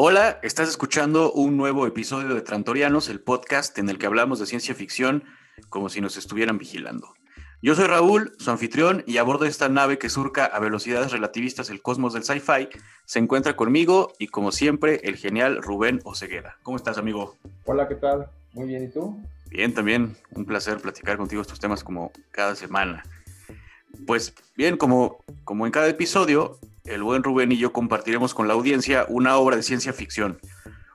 [0.00, 4.46] Hola, estás escuchando un nuevo episodio de Trantorianos, el podcast en el que hablamos de
[4.46, 5.24] ciencia ficción
[5.70, 7.14] como si nos estuvieran vigilando.
[7.62, 11.10] Yo soy Raúl, su anfitrión, y a bordo de esta nave que surca a velocidades
[11.10, 12.68] relativistas el cosmos del sci-fi,
[13.06, 16.58] se encuentra conmigo y como siempre el genial Rubén Osegueda.
[16.62, 17.34] ¿Cómo estás, amigo?
[17.64, 18.28] Hola, ¿qué tal?
[18.52, 19.20] Muy bien, ¿y tú?
[19.50, 23.02] Bien, también un placer platicar contigo estos temas como cada semana.
[24.06, 26.56] Pues bien, como, como en cada episodio,
[26.88, 30.40] el buen Rubén y yo compartiremos con la audiencia una obra de ciencia ficción,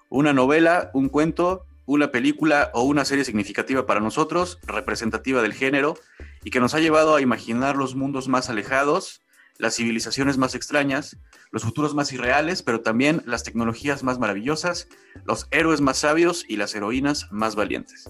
[0.09, 5.95] una novela, un cuento, una película o una serie significativa para nosotros, representativa del género,
[6.43, 9.21] y que nos ha llevado a imaginar los mundos más alejados,
[9.57, 11.17] las civilizaciones más extrañas,
[11.51, 14.87] los futuros más irreales, pero también las tecnologías más maravillosas,
[15.25, 18.09] los héroes más sabios y las heroínas más valientes.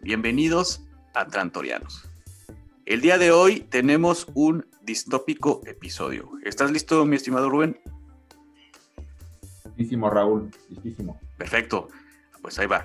[0.00, 0.82] Bienvenidos
[1.14, 2.11] a Trantorianos.
[2.84, 6.30] El día de hoy tenemos un distópico episodio.
[6.44, 7.80] ¿Estás listo, mi estimado Rubén?
[9.64, 11.20] Listísimo, Raúl, listísimo.
[11.38, 11.88] Perfecto,
[12.42, 12.84] pues ahí va.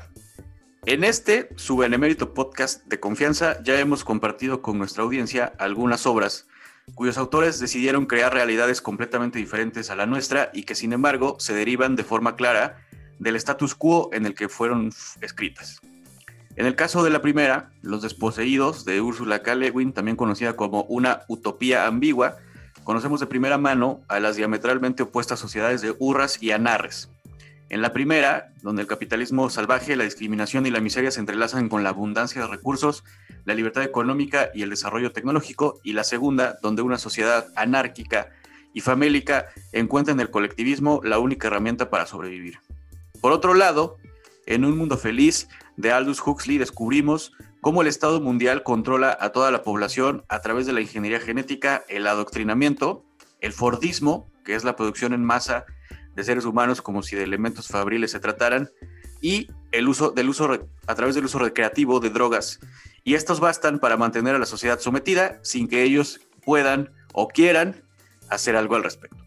[0.85, 6.47] En este, su benemérito podcast de confianza, ya hemos compartido con nuestra audiencia algunas obras
[6.93, 11.53] cuyos autores decidieron crear realidades completamente diferentes a la nuestra y que sin embargo se
[11.53, 12.85] derivan de forma clara
[13.19, 15.81] del status quo en el que fueron escritas.
[16.57, 19.53] En el caso de la primera, Los Desposeídos, de Ursula K.
[19.53, 22.37] Le Guin, también conocida como una utopía ambigua,
[22.83, 27.11] conocemos de primera mano a las diametralmente opuestas sociedades de Urras y Anarres.
[27.69, 31.83] En la primera, donde el capitalismo salvaje, la discriminación y la miseria se entrelazan con
[31.83, 33.03] la abundancia de recursos,
[33.45, 38.29] la libertad económica y el desarrollo tecnológico, y la segunda, donde una sociedad anárquica
[38.73, 42.57] y famélica encuentra en el colectivismo la única herramienta para sobrevivir.
[43.21, 43.97] Por otro lado,
[44.47, 49.51] en Un Mundo Feliz de Aldous Huxley descubrimos cómo el Estado mundial controla a toda
[49.51, 53.05] la población a través de la ingeniería genética, el adoctrinamiento,
[53.39, 55.65] el Fordismo, que es la producción en masa
[56.15, 58.69] de seres humanos como si de elementos fabriles se trataran,
[59.21, 62.59] y el uso del uso a través del uso recreativo de drogas.
[63.03, 67.83] Y estos bastan para mantener a la sociedad sometida sin que ellos puedan o quieran
[68.29, 69.17] hacer algo al respecto.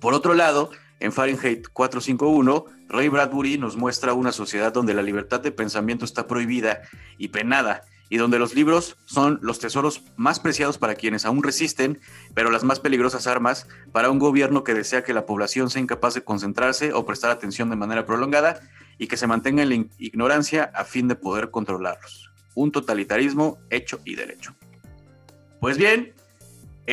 [0.00, 5.40] Por otro lado, en Fahrenheit 451, Ray Bradbury nos muestra una sociedad donde la libertad
[5.40, 6.82] de pensamiento está prohibida
[7.18, 12.00] y penada, y donde los libros son los tesoros más preciados para quienes aún resisten,
[12.34, 16.14] pero las más peligrosas armas para un gobierno que desea que la población sea incapaz
[16.14, 18.60] de concentrarse o prestar atención de manera prolongada
[18.98, 22.32] y que se mantenga en la ignorancia a fin de poder controlarlos.
[22.56, 24.56] Un totalitarismo hecho y derecho.
[25.60, 26.12] Pues bien,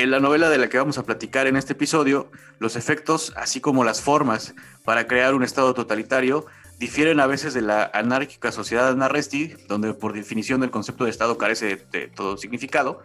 [0.04, 3.62] en la novela de la que vamos a platicar en este episodio, los efectos, así
[3.62, 4.54] como las formas
[4.86, 6.46] para crear un Estado totalitario,
[6.78, 11.40] difieren a veces de la anárquica sociedad anarresti, donde por definición el concepto de Estado
[11.40, 13.02] carece de, todo significado,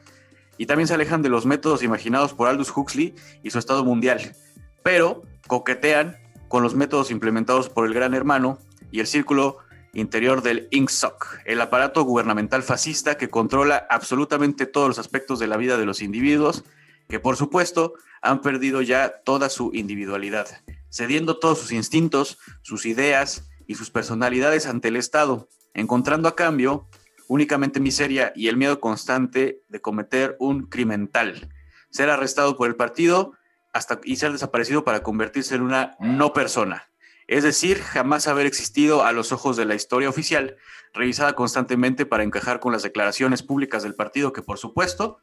[0.58, 4.36] y también se alejan de los métodos imaginados por Aldous Huxley y su Estado mundial,
[4.82, 8.58] pero coquetean con los métodos implementados por el Gran Hermano
[8.90, 9.56] y el círculo
[9.94, 15.56] interior del INCSOC, el aparato gubernamental fascista que controla absolutamente todos los aspectos de la
[15.56, 16.64] vida de los individuos
[17.12, 17.92] que por supuesto
[18.22, 20.48] han perdido ya toda su individualidad,
[20.88, 26.88] cediendo todos sus instintos, sus ideas y sus personalidades ante el Estado, encontrando a cambio
[27.28, 31.50] únicamente miseria y el miedo constante de cometer un criminal,
[31.90, 33.34] ser arrestado por el partido
[33.74, 36.88] hasta y ser desaparecido para convertirse en una no persona.
[37.26, 40.56] Es decir, jamás haber existido a los ojos de la historia oficial,
[40.94, 45.18] revisada constantemente para encajar con las declaraciones públicas del partido, que por supuesto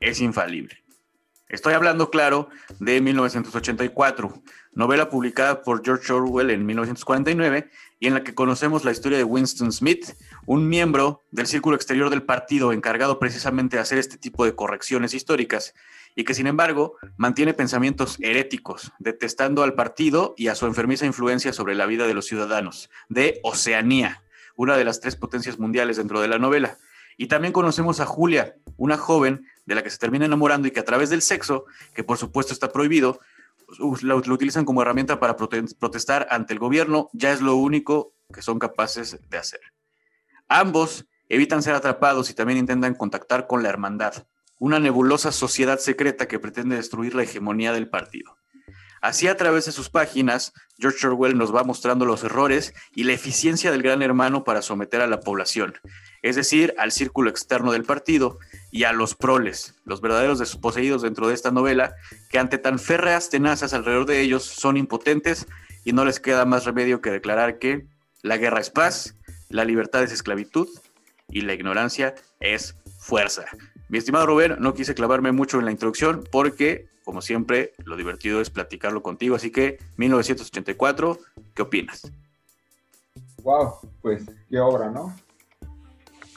[0.00, 0.82] es infalible.
[1.48, 4.42] Estoy hablando, claro, de 1984,
[4.74, 9.24] novela publicada por George Orwell en 1949 y en la que conocemos la historia de
[9.24, 10.14] Winston Smith,
[10.44, 15.14] un miembro del círculo exterior del partido encargado precisamente de hacer este tipo de correcciones
[15.14, 15.74] históricas
[16.14, 21.54] y que sin embargo mantiene pensamientos heréticos, detestando al partido y a su enfermiza influencia
[21.54, 24.22] sobre la vida de los ciudadanos de Oceanía,
[24.54, 26.76] una de las tres potencias mundiales dentro de la novela.
[27.16, 30.80] Y también conocemos a Julia, una joven de la que se termina enamorando y que
[30.80, 33.20] a través del sexo, que por supuesto está prohibido,
[34.02, 38.58] lo, utilizan como herramienta para protestar ante el gobierno, ya es lo único que son
[38.58, 39.60] capaces de hacer.
[40.48, 44.26] Ambos evitan ser atrapados y también intentan contactar con la hermandad,
[44.58, 48.38] una nebulosa sociedad secreta que pretende destruir la hegemonía del partido.
[49.00, 53.12] Así a través de sus páginas, George Orwell nos va mostrando los errores y la
[53.12, 55.74] eficiencia del gran hermano para someter a la población,
[56.22, 58.38] es decir, al círculo externo del partido
[58.70, 61.94] y a los proles, los verdaderos desposeídos dentro de esta novela,
[62.30, 65.46] que ante tan férreas tenazas alrededor de ellos son impotentes
[65.84, 67.86] y no les queda más remedio que declarar que
[68.22, 69.14] la guerra es paz,
[69.48, 70.68] la libertad es esclavitud
[71.28, 73.44] y la ignorancia es fuerza.
[73.88, 78.42] Mi estimado Rubén, no quise clavarme mucho en la introducción porque como siempre, lo divertido
[78.42, 79.34] es platicarlo contigo.
[79.34, 81.18] Así que, 1984,
[81.54, 82.12] ¿qué opinas?
[83.42, 85.16] Wow, pues qué obra, ¿no?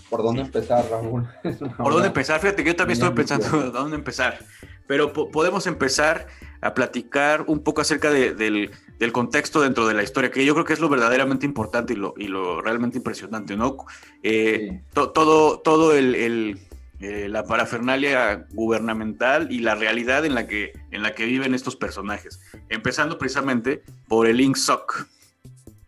[0.10, 1.28] ¿Por dónde empezar, Raúl?
[1.78, 2.40] ¿Por dónde empezar?
[2.40, 4.40] Fíjate que yo también estoy pensando dónde empezar.
[4.88, 6.28] Pero podemos empezar
[6.62, 8.72] a platicar un poco acerca del,
[9.12, 12.14] contexto dentro de la historia, que yo creo que es lo verdaderamente importante y lo,
[12.16, 13.76] y lo realmente impresionante, ¿no?
[14.24, 16.62] Eh, todo todo el,
[17.02, 21.76] eh, la parafernalia gubernamental y la realidad en la, que, en la que viven estos
[21.76, 22.40] personajes.
[22.70, 25.08] Empezando precisamente por el INCSOC,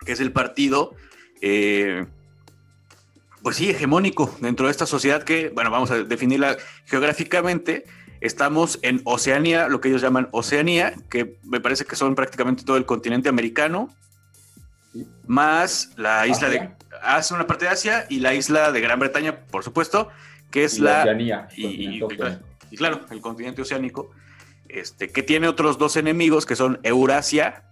[0.05, 0.95] que es el partido
[1.41, 2.05] eh,
[3.43, 7.83] pues sí, hegemónico dentro de esta sociedad que, bueno, vamos a definirla geográficamente.
[8.21, 12.77] Estamos en Oceanía, lo que ellos llaman Oceanía, que me parece que son prácticamente todo
[12.77, 13.93] el continente americano,
[15.27, 16.71] más la isla de...
[17.01, 20.09] Hace una parte de Asia y la isla de Gran Bretaña, por supuesto,
[20.53, 21.01] que es la...
[21.01, 21.99] Oceanía, y,
[22.69, 24.11] y, claro, el continente oceánico,
[24.69, 27.63] este, que tiene otros dos enemigos que son Eurasia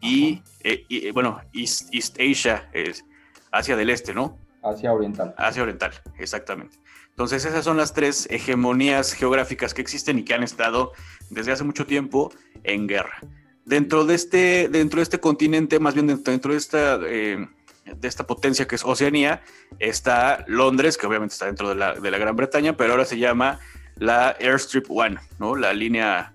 [0.00, 3.04] y, eh, bueno, East, East Asia, es
[3.50, 4.38] Asia del Este, ¿no?
[4.62, 5.34] Asia Oriental.
[5.36, 6.78] Asia Oriental, exactamente.
[7.10, 10.92] Entonces esas son las tres hegemonías geográficas que existen y que han estado
[11.28, 12.32] desde hace mucho tiempo
[12.64, 13.18] en guerra.
[13.66, 17.46] Dentro de este, dentro de este continente, más bien dentro de esta, eh,
[17.84, 19.42] de esta potencia que es Oceanía,
[19.78, 23.18] está Londres, que obviamente está dentro de la, de la Gran Bretaña, pero ahora se
[23.18, 23.58] llama
[23.96, 25.56] la Airstrip One, ¿no?
[25.56, 26.32] La línea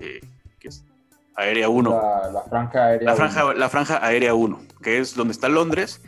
[0.00, 0.20] eh,
[0.58, 0.84] que es
[1.34, 1.90] aérea 1.
[2.32, 6.00] La, franja aérea la franja, La franja aérea 1, que es donde está Londres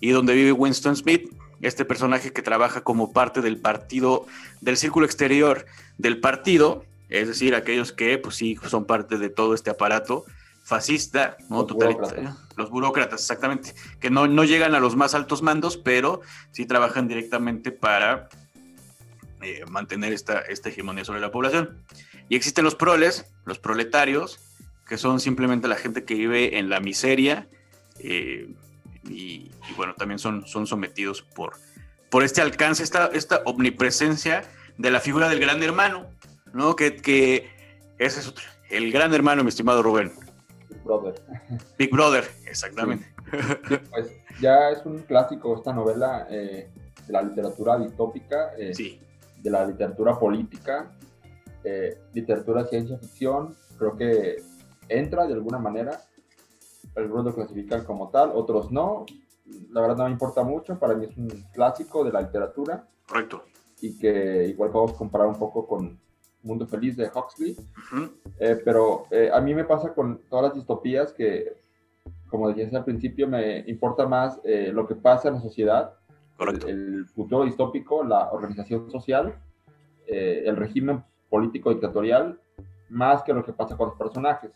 [0.00, 4.26] y donde vive Winston Smith, este personaje que trabaja como parte del partido,
[4.60, 5.66] del círculo exterior
[5.98, 10.24] del partido, es decir, aquellos que pues sí son parte de todo este aparato
[10.72, 11.58] fascista, ¿no?
[11.58, 12.36] Los Burócratas.
[12.56, 17.08] Los burócratas, exactamente, que no, no llegan a los más altos mandos, pero sí trabajan
[17.08, 18.30] directamente para
[19.42, 21.76] eh, mantener esta, esta hegemonía sobre la población.
[22.30, 24.38] Y existen los proles, los proletarios,
[24.88, 27.48] que son simplemente la gente que vive en la miseria,
[27.98, 28.48] eh,
[29.04, 31.56] y, bueno, también son, son sometidos por,
[32.10, 34.44] por este alcance, esta, esta omnipresencia
[34.78, 36.06] de la figura del gran hermano,
[36.54, 36.76] ¿no?
[36.76, 37.50] Que, que
[37.98, 38.32] ese es
[38.70, 40.12] el gran hermano, mi estimado Rubén.
[41.00, 41.14] Big Brother.
[41.78, 43.06] Big Brother, exactamente.
[43.90, 46.70] pues ya es un clásico esta novela eh,
[47.06, 48.72] de la literatura distópica, eh,
[49.42, 50.92] de la literatura política,
[51.64, 54.42] eh, literatura ciencia ficción, creo que
[54.88, 56.00] entra de alguna manera
[56.96, 59.06] algunos lo clasifican como tal, otros no.
[59.70, 62.86] La verdad no me importa mucho, para mí es un clásico de la literatura.
[63.06, 63.44] Correcto.
[63.80, 65.98] Y que igual podemos comparar un poco con
[66.42, 67.56] Mundo Feliz de Huxley.
[68.38, 71.56] Eh, pero eh, a mí me pasa con todas las distopías que,
[72.28, 75.94] como decías al principio, me importa más eh, lo que pasa en la sociedad,
[76.36, 76.66] Correcto.
[76.66, 79.34] El, futuro distópico, la organización social,
[80.06, 82.38] el régimen político dictatorial,
[82.88, 84.50] más que lo que pasa con los personajes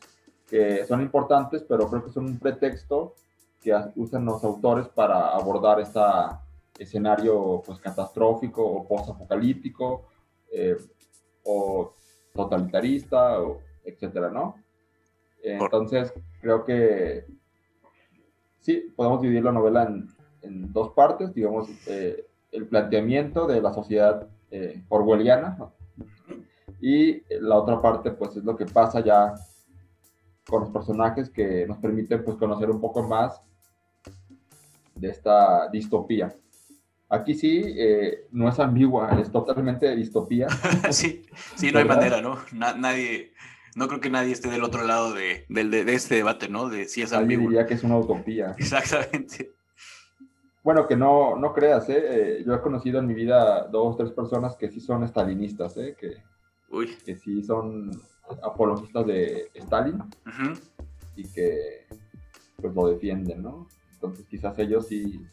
[0.48, 3.14] que son importantes, pero creo que son un pretexto
[3.60, 6.00] que usan los autores para abordar este
[6.78, 10.06] escenario pues, catastrófico o post-apocalíptico
[10.52, 10.76] eh,
[11.46, 11.94] o
[12.34, 14.56] totalitarista, o etcétera, ¿no?
[15.42, 17.24] Entonces, creo que
[18.60, 20.08] sí, podemos dividir la novela en,
[20.42, 25.56] en dos partes, digamos, eh, el planteamiento de la sociedad eh, orwelliana,
[26.80, 29.34] y la otra parte, pues, es lo que pasa ya
[30.48, 33.40] con los personajes que nos permiten pues conocer un poco más
[34.94, 36.32] de esta distopía.
[37.08, 40.48] Aquí sí, eh, no es ambigua, es totalmente distopía.
[40.90, 42.38] sí, sí, no hay manera, ¿no?
[42.52, 43.32] nadie,
[43.76, 46.68] no creo que nadie esté del otro lado de, de, este debate, ¿no?
[46.68, 47.44] De si es ambigua.
[47.44, 48.54] Alguien diría que es una utopía.
[48.58, 49.52] Exactamente.
[50.64, 52.38] Bueno, que no, no creas, ¿eh?
[52.38, 52.42] ¿eh?
[52.44, 55.94] Yo he conocido en mi vida dos, o tres personas que sí son estalinistas, ¿eh?
[55.96, 56.16] Que,
[56.70, 56.96] Uy.
[57.04, 57.92] que sí son
[58.42, 60.02] apologistas de Stalin
[61.14, 61.86] y que
[62.60, 63.68] pues lo defienden, ¿no?
[63.92, 65.24] Entonces quizás ellos sí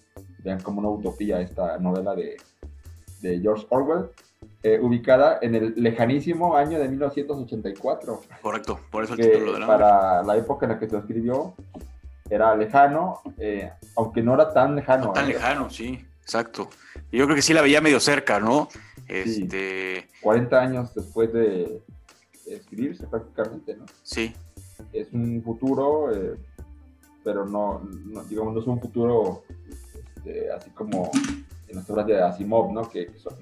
[0.43, 2.37] vean como una utopía esta novela de,
[3.21, 4.09] de George Orwell,
[4.61, 8.21] eh, ubicada en el lejanísimo año de 1984.
[8.41, 11.53] Correcto, por eso el título de la Para la época en la que se escribió
[12.29, 15.11] era lejano, eh, aunque no era tan lejano.
[15.11, 15.33] tan ¿eh?
[15.33, 16.69] lejano, sí, exacto.
[17.11, 18.69] Yo creo que sí la veía medio cerca, ¿no?
[19.07, 20.07] Este...
[20.21, 21.81] 40 años después de,
[22.47, 23.85] escribirse prácticamente, ¿no?
[24.01, 24.33] Sí.
[24.91, 26.35] Es un futuro, eh,
[27.23, 27.81] pero no,
[28.29, 29.43] digamos, no es un futuro
[30.23, 31.11] este, así como
[31.67, 32.89] en las obras de Asimov, ¿no?
[32.89, 33.35] Que, son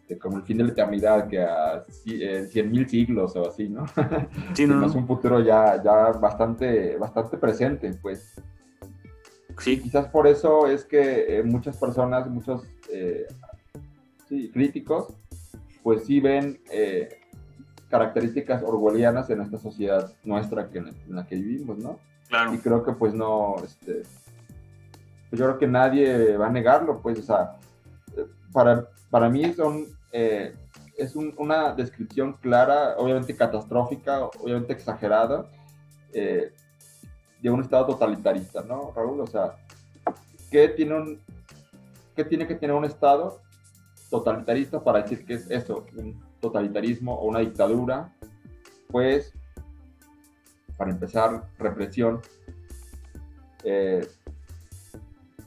[0.00, 3.86] este, como el fin de la eternidad, que a 100.000 siglos o así, ¿no?
[4.54, 8.40] Sí, no, Es un futuro ya, ya bastante, bastante presente, pues.
[9.58, 9.78] Sí.
[9.78, 13.26] quizás por eso es que eh, muchas personas, muchos eh,
[14.54, 15.08] críticos,
[15.82, 16.60] pues sí ven
[17.90, 21.98] características orwellianas en esta sociedad nuestra que, en la que vivimos, ¿no?
[22.28, 22.54] Claro.
[22.54, 24.02] Y creo que pues no, este,
[25.32, 27.56] yo creo que nadie va a negarlo, pues, o sea,
[28.52, 30.54] para, para mí son, eh,
[30.96, 35.46] es una descripción clara, obviamente catastrófica, obviamente exagerada,
[36.12, 36.52] eh,
[37.40, 39.20] de un estado totalitarista, ¿no, Raúl?
[39.20, 39.56] O sea,
[40.50, 41.20] ¿qué tiene, un,
[42.14, 43.40] ¿qué tiene que tener un estado
[44.10, 48.12] totalitarista para decir que es eso, un totalitarismo o una dictadura?
[48.88, 49.32] Pues,
[50.76, 52.20] para empezar, represión,
[53.64, 54.06] eh,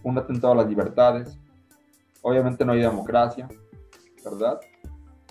[0.04, 1.38] un atentado a las libertades,
[2.22, 3.48] obviamente no hay democracia,
[4.24, 4.60] ¿verdad?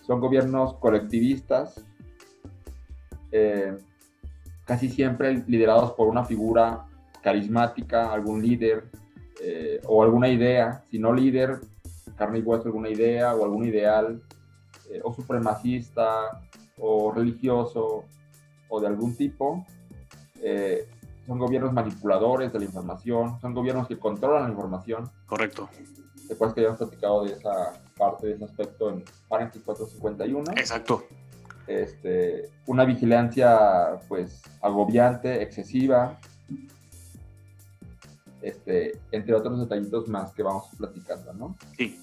[0.02, 1.85] Son gobiernos colectivistas,
[3.31, 3.76] eh,
[4.64, 6.87] casi siempre liderados por una figura
[7.23, 8.91] carismática, algún líder
[9.41, 11.61] eh, o alguna idea, si no líder,
[12.17, 14.23] carne y hueso, alguna idea o algún ideal,
[14.91, 16.43] eh, o supremacista,
[16.79, 18.05] o religioso,
[18.69, 19.64] o de algún tipo.
[21.26, 25.11] Son gobiernos manipuladores de la información, son gobiernos que controlan la información.
[25.26, 25.69] Correcto.
[26.29, 30.52] Después que hayamos platicado de esa parte, de ese aspecto en Fahrenheit 451.
[30.52, 31.05] Exacto.
[31.67, 36.19] Este, una vigilancia pues agobiante, excesiva,
[38.43, 41.57] este, entre otros detallitos más que vamos platicando, ¿no?
[41.76, 42.00] Sí,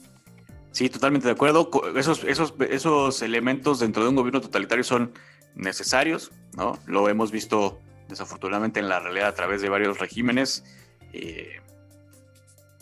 [0.71, 1.69] sí, totalmente de acuerdo.
[1.97, 5.11] Esos, esos, esos elementos dentro de un gobierno totalitario son
[5.55, 6.77] necesarios, ¿no?
[6.87, 10.65] Lo hemos visto desafortunadamente en la realidad a través de varios regímenes,
[11.13, 11.61] eh,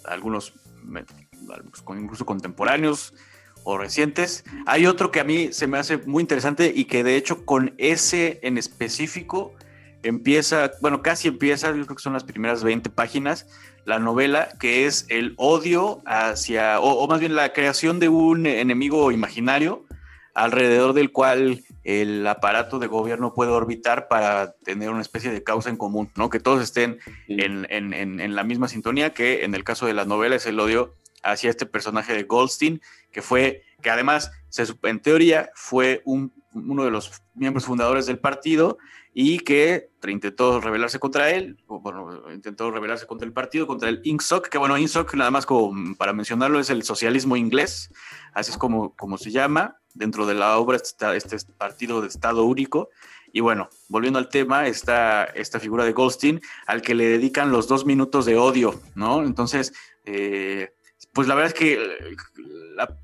[0.05, 0.53] algunos
[1.89, 3.13] incluso contemporáneos
[3.63, 4.45] o recientes.
[4.65, 7.75] Hay otro que a mí se me hace muy interesante y que de hecho con
[7.77, 9.53] ese en específico
[10.03, 13.45] empieza, bueno, casi empieza, yo creo que son las primeras 20 páginas,
[13.85, 19.11] la novela, que es el odio hacia, o, más bien la creación de un enemigo
[19.11, 19.85] imaginario
[20.33, 25.69] alrededor del cual el aparato de gobierno puede orbitar para tener una especie de causa
[25.69, 26.29] en común, ¿no?
[26.29, 30.03] Que todos estén en, en, en, la misma sintonía, que en el caso de la
[30.03, 34.99] novela es el odio hacia este personaje de Goldstein, que fue, que además, se, en
[34.99, 38.77] teoría, fue un, uno de los miembros fundadores del partido
[39.13, 44.47] y que intentó rebelarse contra él, bueno, intentó rebelarse contra el partido, contra el INSOC,
[44.47, 47.91] que bueno, INSOC, nada más como para mencionarlo, es el socialismo inglés,
[48.37, 52.43] así es como, como se llama, dentro de la obra está este partido de Estado
[52.43, 52.89] único,
[53.33, 57.67] y bueno, volviendo al tema, está esta figura de Goldstein, al que le dedican los
[57.67, 59.23] dos minutos de odio, ¿no?
[59.23, 59.73] Entonces,
[60.05, 60.71] eh,
[61.13, 62.15] pues la verdad es que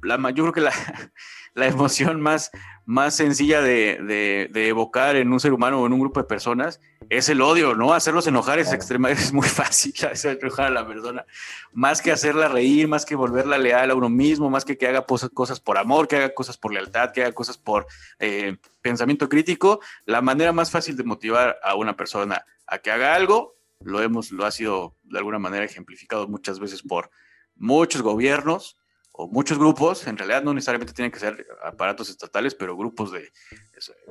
[0.04, 0.72] la, yo creo que la,
[1.56, 2.52] la emoción más,
[2.86, 7.30] más sencilla de, evocar en un ser humano o en un grupo de personas es
[7.30, 7.94] el odio, ¿no?
[7.94, 11.26] Hacerlos enojar es extrema, es muy fácil hacer enojar a la persona,
[11.72, 15.06] más que hacerla reír, más que volverla leal a uno mismo, más que que haga
[15.06, 17.88] cosas por amor, que haga cosas por lealtad, que haga cosas por
[18.20, 23.16] eh, pensamiento crítico, la manera más fácil de motivar a una persona a que haga
[23.16, 27.12] algo, lo hemos, lo ha sido de alguna manera ejemplificado muchas veces por
[27.56, 28.78] muchos gobiernos,
[29.14, 33.32] o muchos grupos, en realidad no necesariamente tienen que ser aparatos estatales, pero grupos de,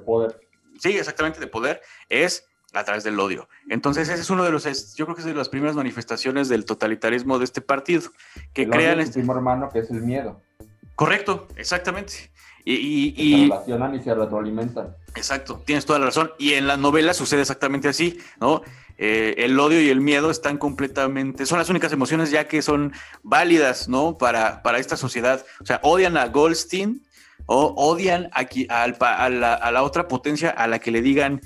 [0.07, 0.41] poder.
[0.79, 3.49] Sí, exactamente, de poder, es a través del odio.
[3.69, 6.65] Entonces, ese es uno de los, yo creo que es de las primeras manifestaciones del
[6.65, 8.11] totalitarismo de este partido,
[8.55, 9.01] que crean...
[9.01, 10.41] este hermano que es el miedo.
[10.95, 12.32] Correcto, exactamente.
[12.65, 14.95] Y, y, se relacionan y se retroalimentan.
[15.15, 16.33] Exacto, tienes toda la razón.
[16.39, 18.63] Y en la novela sucede exactamente así, ¿no?
[18.99, 22.93] Eh, el odio y el miedo están completamente, son las únicas emociones ya que son
[23.23, 24.17] válidas, ¿no?
[24.17, 25.45] Para, para esta sociedad.
[25.61, 27.03] O sea, odian a Goldstein
[27.47, 28.87] o odian aquí a,
[29.29, 31.41] la, otra potencia a la que le digan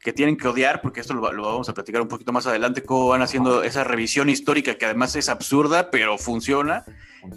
[0.00, 3.08] que tienen que odiar, porque esto lo, vamos a platicar un poquito más adelante, cómo
[3.08, 6.84] van haciendo esa revisión histórica que además es absurda, pero funciona.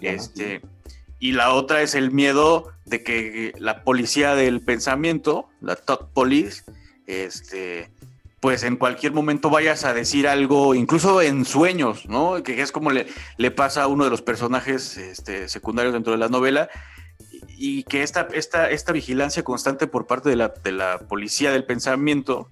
[0.00, 0.62] este,
[1.22, 6.64] y la otra es el miedo de que la policía del pensamiento, la top police,
[7.06, 7.92] este,
[8.40, 12.42] pues en cualquier momento vayas a decir algo, incluso en sueños, ¿no?
[12.42, 13.06] Que es como le,
[13.52, 16.68] pasa a uno de los personajes este, secundarios dentro de la novela,
[17.56, 21.64] y que esta, esta, esta vigilancia constante por parte de la, de la policía del
[21.64, 22.48] pensamiento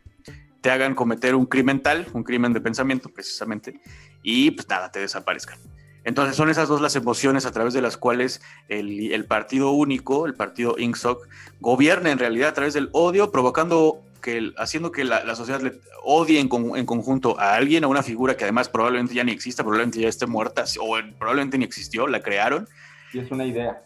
[0.60, 3.80] te hagan cometer un crimen tal, un crimen de pensamiento precisamente,
[4.22, 5.58] y pues nada, te desaparezcan.
[6.04, 10.34] Entonces son esas dos las emociones a través de las cuales el, partido único, el
[10.34, 11.28] partido INSOC,
[11.60, 16.40] gobierna en realidad a través del odio, provocando que haciendo que la, sociedad le odie
[16.40, 20.08] en, conjunto a alguien, a una figura que además probablemente ya ni exista, probablemente ya
[20.08, 22.68] esté muerta, o probablemente ni existió, la crearon.
[23.12, 23.82] Y es una idea.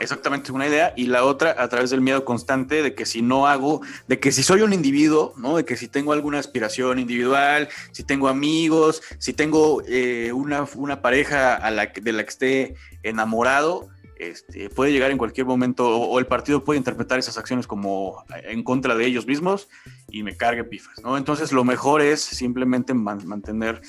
[0.00, 0.92] exactamente, una idea.
[0.96, 4.32] Y la otra, a través del miedo constante de que si no hago, de que
[4.32, 5.56] si soy un individuo, ¿no?
[5.56, 11.00] De que si tengo alguna aspiración individual, si tengo amigos, si tengo eh, una, una,
[11.02, 13.88] pareja de la que esté enamorado,
[14.18, 18.64] este, puede llegar en cualquier momento o, el partido puede interpretar esas acciones como en
[18.64, 19.68] contra de ellos mismos
[20.10, 21.16] y me cargue pifas, ¿no?
[21.16, 23.80] Entonces lo mejor es simplemente mantener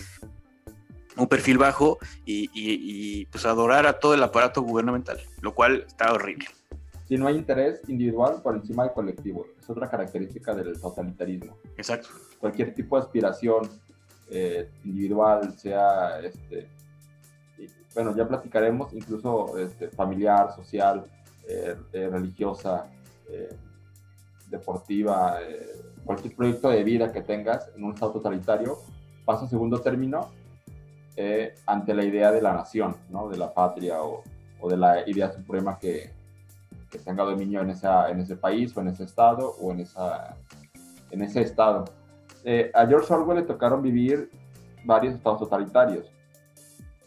[1.18, 6.46] un perfil bajo y, pues adorar a todo el aparato gubernamental, lo cual está horrible.
[7.08, 11.58] Si no hay interés individual por encima del colectivo, es otra característica del totalitarismo.
[11.75, 12.10] Exacto.
[12.39, 13.70] Cualquier tipo de aspiración
[14.30, 16.70] eh, individual, sea este,
[17.96, 21.04] bueno, ya platicaremos, incluso este, familiar, social,
[21.48, 22.89] eh, eh, religiosa,
[24.50, 25.38] deportiva,
[26.04, 28.80] cualquier proyecto de vida que tengas en un estado totalitario,
[29.24, 30.32] pasa a segundo término
[31.65, 33.27] ante la idea de la nación, ¿no?
[33.29, 34.23] de la patria o,
[34.59, 36.11] o de la idea suprema que,
[36.89, 40.35] que, tenga dominio en, esa, en ese país o en ese estado o en, esa,
[41.11, 41.85] en ese estado.
[42.73, 44.29] a George Orwell le tocaron vivir
[44.85, 46.11] varios estados totalitarios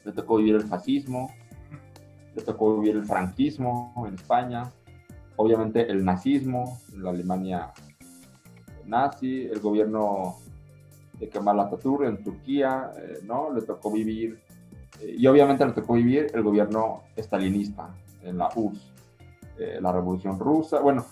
[0.05, 1.31] le tocó vivir el fascismo,
[2.35, 4.73] le tocó vivir el franquismo en España,
[5.37, 7.73] obviamente el nazismo en la Alemania
[8.85, 10.37] nazi, el gobierno
[11.23, 13.53] de Kemal Atatürk en Turquía, eh, ¿no?
[13.55, 14.41] Le tocó vivir,
[15.01, 18.93] eh, y obviamente le tocó vivir el gobierno estalinista en la URSS,
[19.59, 20.81] eh, la Revolución Rusa.
[20.81, 21.07] Bueno,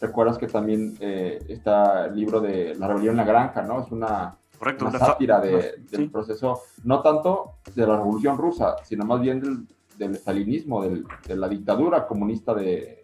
[0.00, 3.82] recuerdas que también está el libro de La Rebelión en la Granja, ¿no?
[3.82, 9.20] Es una Correcto, una sátira del proceso, no tanto de la Revolución Rusa, sino más
[9.20, 13.00] bien del, del estalinismo, de la dictadura comunista de,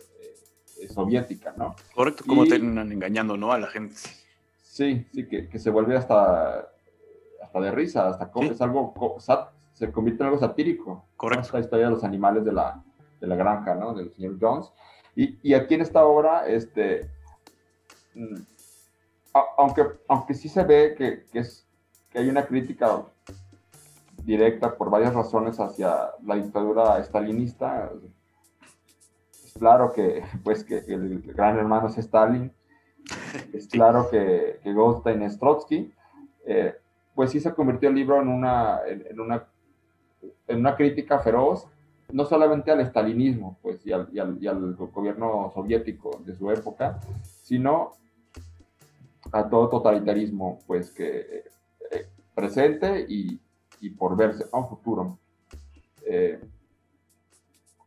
[0.92, 1.76] soviética, ¿no?
[1.94, 3.52] Correcto, como terminan engañando, ¿no?
[3.52, 3.94] A la gente.
[4.78, 6.70] Sí, sí, que, que se vuelve hasta,
[7.42, 8.94] hasta de risa, hasta es algo,
[9.72, 11.08] se convierte en algo satírico.
[11.16, 11.46] Correcto.
[11.46, 12.80] Esta historia de los animales de la,
[13.20, 13.92] de la granja, ¿no?
[13.92, 14.72] Del señor Jones.
[15.16, 17.10] Y, y aquí en esta obra, este
[18.14, 18.36] mm,
[19.56, 21.66] aunque, aunque sí se ve que, que, es,
[22.10, 23.04] que hay una crítica
[24.22, 27.90] directa por varias razones hacia la dictadura stalinista,
[29.44, 32.52] es claro que, pues, que el gran hermano es Stalin,
[33.52, 35.92] es claro que, que Goldstein es Trotsky,
[36.46, 36.74] eh,
[37.14, 39.44] pues sí se convirtió el libro en una, en, una,
[40.46, 41.66] en una crítica feroz,
[42.12, 46.50] no solamente al estalinismo pues, y, al, y, al, y al gobierno soviético de su
[46.50, 47.00] época,
[47.42, 47.92] sino
[49.32, 51.44] a todo totalitarismo, pues que
[51.90, 53.38] eh, presente y,
[53.80, 55.18] y, por verse a un futuro.
[56.06, 56.40] Eh,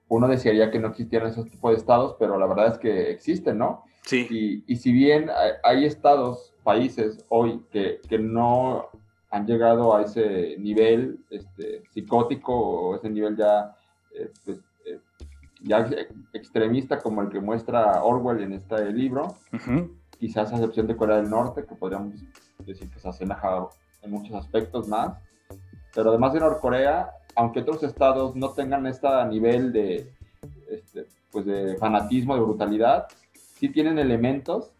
[0.07, 3.57] uno desearía que no existieran esos tipos de estados, pero la verdad es que existen,
[3.57, 3.85] ¿no?
[4.03, 4.27] Sí.
[4.29, 5.29] Y, y si bien
[5.63, 8.89] hay, estados, países hoy que, que, no
[9.31, 13.75] han llegado a ese nivel este, psicótico o ese nivel ya,
[14.13, 14.59] eh, pues,
[15.63, 15.89] ya
[16.33, 19.35] extremista como el que muestra Orwell en este libro,
[20.19, 22.15] quizás a excepción de Corea del Norte, que podríamos
[22.59, 23.67] decir que se asemeja
[24.01, 25.17] en muchos aspectos más.
[25.93, 30.13] Pero además de Norcorea, aunque otros estados no tengan este nivel de,
[30.69, 33.07] este, pues de fanatismo, de brutalidad,
[33.61, 34.71] sí tienen elementos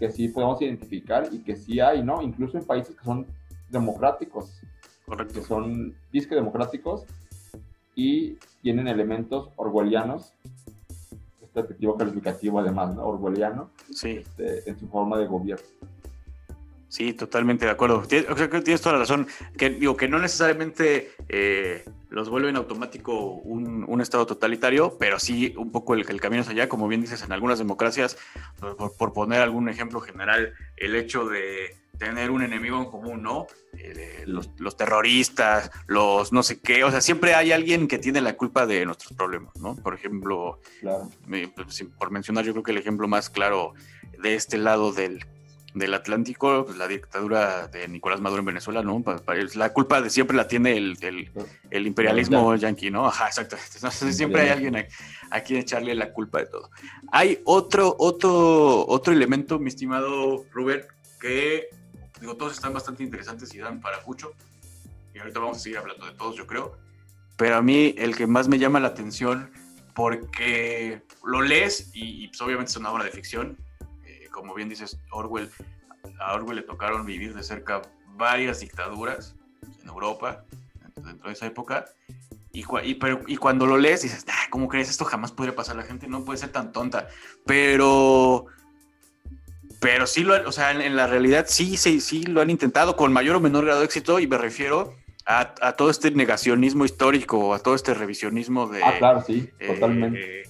[0.00, 2.20] que sí podemos identificar y que sí hay, ¿no?
[2.20, 3.26] Incluso en países que son
[3.70, 4.60] democráticos,
[5.06, 5.34] Correcto.
[5.34, 7.04] que son disque democráticos
[7.94, 10.32] y tienen elementos orwellianos
[11.40, 13.06] este adjetivo calificativo además, ¿no?
[13.06, 14.16] Orwelliano, sí.
[14.18, 15.64] Este, en su forma de gobierno.
[16.88, 18.02] Sí, totalmente de acuerdo.
[18.02, 18.26] Tienes,
[18.64, 19.26] tienes toda la razón.
[19.56, 25.18] Que, digo, que no necesariamente eh, los vuelve en automático un, un, estado totalitario, pero
[25.18, 28.16] sí un poco el, el camino es allá, como bien dices, en algunas democracias,
[28.58, 33.46] por, por poner algún ejemplo general, el hecho de tener un enemigo en común, ¿no?
[33.76, 38.20] Eh, los, los, terroristas, los no sé qué, o sea, siempre hay alguien que tiene
[38.20, 39.76] la culpa de nuestros problemas, ¿no?
[39.76, 41.10] Por ejemplo, claro.
[41.54, 43.74] pues, por mencionar, yo creo que el ejemplo más claro
[44.22, 45.24] de este lado del,
[45.74, 49.02] del Atlántico, pues, la dictadura de Nicolás Maduro en Venezuela, ¿no?
[49.54, 51.30] La culpa de siempre la tiene el, el,
[51.70, 53.06] el imperialismo yanqui, ¿no?
[53.06, 53.56] Ajá, exacto.
[53.74, 54.86] Entonces, siempre hay alguien a,
[55.30, 56.70] a, quien echarle la culpa de todo.
[57.12, 60.82] Hay otro, otro, otro elemento, mi estimado Rubén,
[61.20, 61.68] que
[62.20, 64.32] Digo, todos están bastante interesantes y dan para mucho.
[65.14, 66.76] Y ahorita vamos a seguir hablando de todos, yo creo.
[67.36, 69.50] Pero a mí el que más me llama la atención,
[69.94, 73.56] porque lo lees y, y pues obviamente es una obra de ficción.
[74.38, 75.50] Eh, como bien dices, Orwell,
[76.20, 77.82] a Orwell le tocaron vivir de cerca
[78.16, 79.34] varias dictaduras
[79.82, 80.44] en Europa
[80.96, 81.86] dentro de esa época.
[82.52, 84.88] Y, y, pero, y cuando lo lees dices, ah, ¿cómo crees?
[84.88, 85.76] Esto jamás podría pasar.
[85.76, 87.08] La gente no puede ser tan tonta.
[87.46, 88.46] Pero
[89.80, 93.12] pero sí lo o sea, en, la realidad sí, sí, sí lo han intentado con
[93.12, 97.54] mayor o menor grado de éxito y me refiero a, a todo este negacionismo histórico,
[97.54, 98.82] a todo este revisionismo de...
[98.82, 100.47] Ah, claro, sí, eh, totalmente.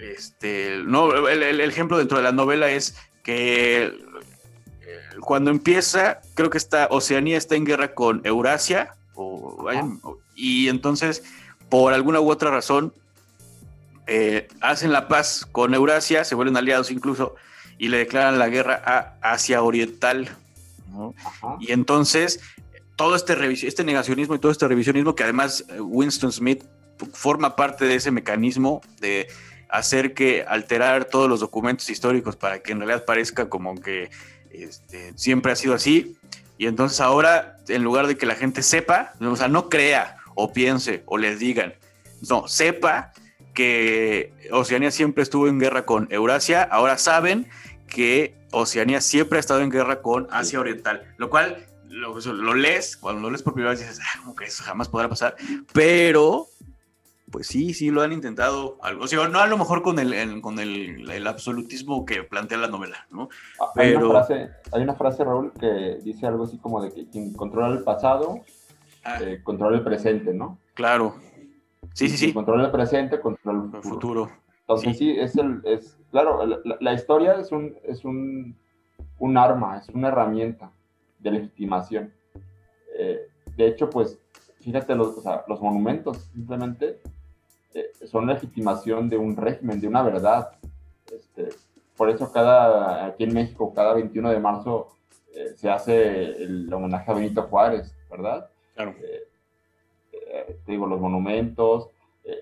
[0.00, 3.92] Este, no, el, el, ejemplo dentro de la novela es que
[5.20, 9.68] cuando empieza, creo que está, Oceanía está en guerra con Eurasia, o,
[10.34, 11.22] y entonces,
[11.68, 12.92] por alguna u otra razón,
[14.06, 17.34] eh, hacen la paz con Eurasia, se vuelven aliados incluso,
[17.78, 20.28] y le declaran la guerra a Asia Oriental.
[21.60, 22.40] Y entonces,
[22.96, 23.34] todo este,
[23.66, 26.64] este negacionismo y todo este revisionismo, que además eh, Winston Smith
[27.12, 29.28] forma parte de ese mecanismo de
[29.72, 34.10] hacer que alterar todos los documentos históricos para que en realidad parezca como que
[34.50, 36.16] este, siempre ha sido así.
[36.58, 40.52] Y entonces ahora, en lugar de que la gente sepa, o sea, no crea o
[40.52, 41.74] piense o les digan,
[42.28, 43.12] no, sepa
[43.54, 47.48] que Oceanía siempre estuvo en guerra con Eurasia, ahora saben
[47.88, 52.96] que Oceanía siempre ha estado en guerra con Asia Oriental, lo cual lo, lo lees,
[52.96, 55.36] cuando lo lees por primera vez dices, ah, como que eso jamás podrá pasar,
[55.72, 56.46] pero
[57.30, 59.04] pues sí, sí lo han intentado algo.
[59.04, 63.06] O sea, no a lo mejor con el, con el, absolutismo que plantea la novela,
[63.10, 63.28] ¿no?
[63.60, 67.08] Ah, hay, una frase, hay una frase, Raúl, que dice algo así como de que
[67.08, 68.40] quien controla el pasado,
[69.04, 69.18] ah.
[69.22, 70.58] eh, controla el presente, ¿no?
[70.74, 71.14] Claro.
[71.94, 72.32] Sí, sí, sí.
[72.32, 74.30] Controla el presente, controla el futuro.
[74.60, 78.56] Entonces sí, es el, es, claro, la, historia es un, es un,
[79.18, 80.70] un, arma, es una herramienta
[81.18, 82.12] de legitimación.
[82.96, 83.18] Eh,
[83.56, 84.20] de hecho, pues,
[84.60, 87.00] fíjate, los, o sea, los monumentos simplemente
[87.74, 90.52] eh, son legitimación de un régimen, de una verdad.
[91.10, 91.50] Este,
[91.96, 94.88] por eso cada, aquí en México, cada 21 de marzo
[95.34, 98.48] eh, se hace el homenaje a Benito Juárez, ¿verdad?
[98.74, 98.94] Claro.
[99.02, 99.26] Eh,
[100.64, 101.88] te digo, los monumentos,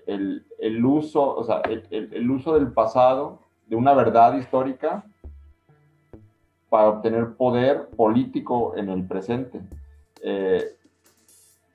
[0.05, 5.03] el, el uso, o sea, el, el, uso del pasado, de una verdad histórica,
[6.69, 9.61] para obtener poder político en el presente.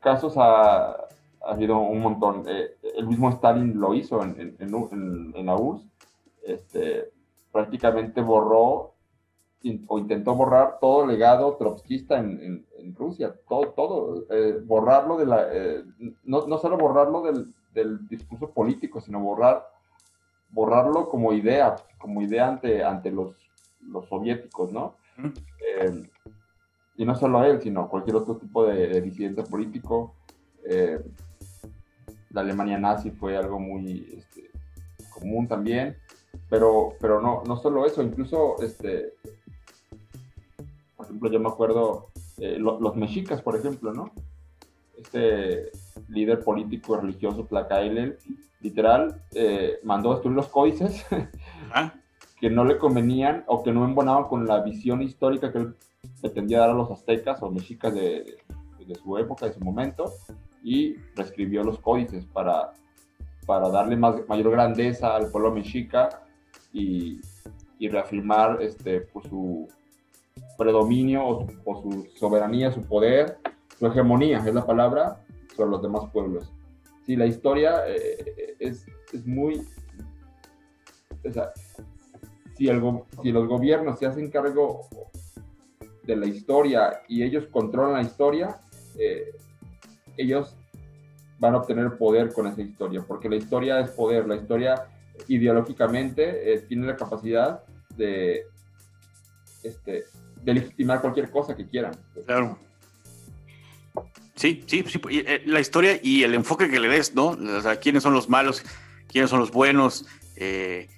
[0.01, 1.04] casos a,
[1.47, 2.45] ha habido un montón.
[2.49, 5.87] Eh, el mismo Stalin lo hizo en, en, la URSS.
[6.43, 7.11] Este,
[7.53, 8.93] prácticamente borró
[9.89, 15.49] o intentó borrar todo el legado trotskista en, Rusia, todo, todo, eh, borrarlo de la,
[15.51, 15.83] eh,
[16.25, 19.67] no, no, solo borrarlo del, del, discurso político, sino borrar,
[20.51, 23.35] borrarlo como idea, como idea ante, ante los,
[23.81, 24.97] los soviéticos, ¿no?
[26.97, 30.15] y no solo él, sino cualquier otro tipo de, de disidente político
[32.35, 34.51] la Alemania nazi fue algo muy este,
[35.09, 35.97] común también,
[36.51, 39.15] pero, pero no, no solo eso, incluso, este,
[40.97, 44.11] por ejemplo, yo me acuerdo, eh, los mexicas, por ejemplo, ¿no?
[44.99, 45.71] Este
[46.09, 48.19] líder político religioso, Tlacaile,
[48.61, 51.07] literal, eh, mandó a destruir los códices
[51.73, 51.95] ah.
[52.41, 55.77] que no le convenían o que no embonaban con la visión histórica que él
[56.21, 58.39] pretendía dar a los aztecas o mexicas de,
[58.85, 60.13] de su época, de su momento,
[60.65, 62.73] y reescribió los códices para,
[63.47, 66.23] para darle más, mayor grandeza al pueblo mexica
[66.73, 67.21] y,
[67.79, 69.69] y reafirmar este, pues, su
[70.57, 73.39] predominio o su, soberanía, su poder,
[73.79, 75.21] su hegemonía, es la palabra,
[75.55, 76.51] sobre los demás pueblos.
[77.05, 79.63] Sí, la historia eh, es, es, muy...
[81.27, 81.53] O sea,
[82.57, 82.83] si, el,
[83.23, 84.89] si los gobiernos se hacen cargo
[86.03, 88.61] de la historia y ellos controlan la historia,
[88.99, 89.33] eh,
[90.17, 90.57] ellos
[91.39, 94.87] van a obtener poder con esa historia, porque la historia es poder, la historia
[95.29, 97.63] ideológicamente eh, tiene la capacidad
[97.97, 98.47] de,
[99.63, 100.05] este,
[100.43, 101.95] de legitimar cualquier cosa que quieran.
[102.27, 102.59] Claro.
[104.35, 107.29] Sí, sí, sí, eh, la historia y el enfoque que le des, ¿no?
[107.29, 108.65] O sea, quiénes son los malos,
[109.07, 110.89] quiénes son los buenos, eh,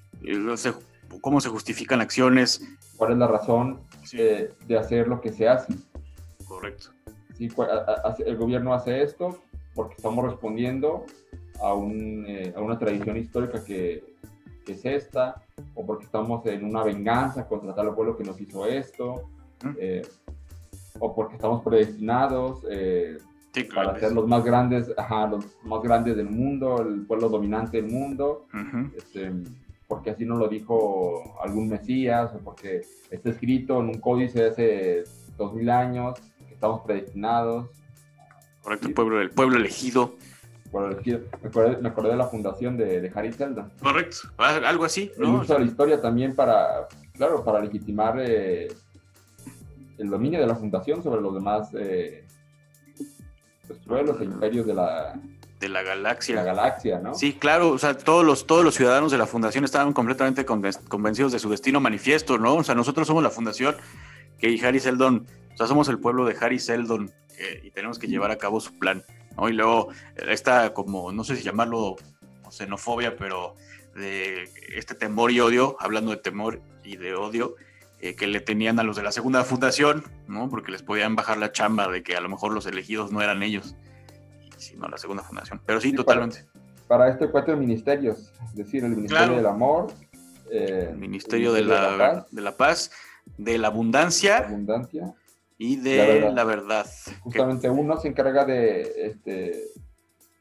[1.21, 2.63] cómo se justifican acciones.
[2.97, 5.75] ¿Cuál es la razón de hacer lo que se hace?
[6.47, 6.96] Correcto
[7.37, 7.49] sí,
[8.25, 9.39] el gobierno hace esto
[9.75, 11.05] porque estamos respondiendo
[11.61, 14.03] a, un, eh, a una tradición histórica que,
[14.65, 15.43] que, es esta,
[15.75, 19.29] o porque estamos en una venganza contra tal pueblo que nos hizo esto,
[19.79, 20.03] eh,
[20.99, 23.19] o porque estamos predestinados eh,
[23.75, 27.91] para ser los más grandes, ajá, los más grandes del mundo, el pueblo dominante del
[27.91, 28.47] mundo,
[28.97, 29.33] este,
[29.87, 34.49] porque así nos lo dijo algún mesías, o porque está escrito en un códice de
[34.49, 35.05] hace
[35.37, 36.19] dos mil años,
[36.57, 37.69] estamos predestinados.
[38.63, 40.15] Correcto, el pueblo, el pueblo elegido.
[40.73, 43.71] Me acordé, de la fundación de, Harry Seldon.
[43.81, 45.13] Correcto, algo así.
[45.17, 45.45] ¿no?
[45.45, 48.69] la historia también para, claro, para legitimar eh,
[49.97, 52.25] el dominio de la fundación sobre los demás eh,
[53.67, 55.15] pues, pueblos e imperios de la,
[55.61, 56.37] de la galaxia.
[56.37, 57.15] La galaxia, ¿no?
[57.15, 61.33] Sí, claro, o sea, todos los, todos los ciudadanos de la fundación estaban completamente convencidos
[61.33, 62.57] de su destino manifiesto, ¿no?
[62.57, 63.77] O sea, nosotros somos la fundación
[64.39, 68.09] que Harry Seldon o sea, somos el pueblo de Harry Seldon eh, y tenemos que
[68.09, 69.03] llevar a cabo su plan.
[69.39, 69.49] ¿no?
[69.49, 69.89] Y luego
[70.29, 71.97] esta como, no sé si llamarlo
[72.51, 73.55] xenofobia, pero
[73.95, 77.55] de este temor y odio, hablando de temor y de odio,
[78.03, 80.51] eh, que le tenían a los de la segunda fundación, ¿no?
[80.51, 83.43] Porque les podían bajar la chamba de que a lo mejor los elegidos no eran
[83.43, 83.77] ellos,
[84.59, 85.63] sino la segunda fundación.
[85.65, 86.45] Pero sí, totalmente.
[86.87, 89.87] para esto hay cuatro ministerios, es decir, el Ministerio del Amor,
[90.51, 92.91] eh, el Ministerio, de, la, de, la paz,
[93.39, 95.15] de la Abundancia, abundancia
[95.59, 96.87] y de la verdad.
[97.23, 99.65] Justamente uno se encarga de, este,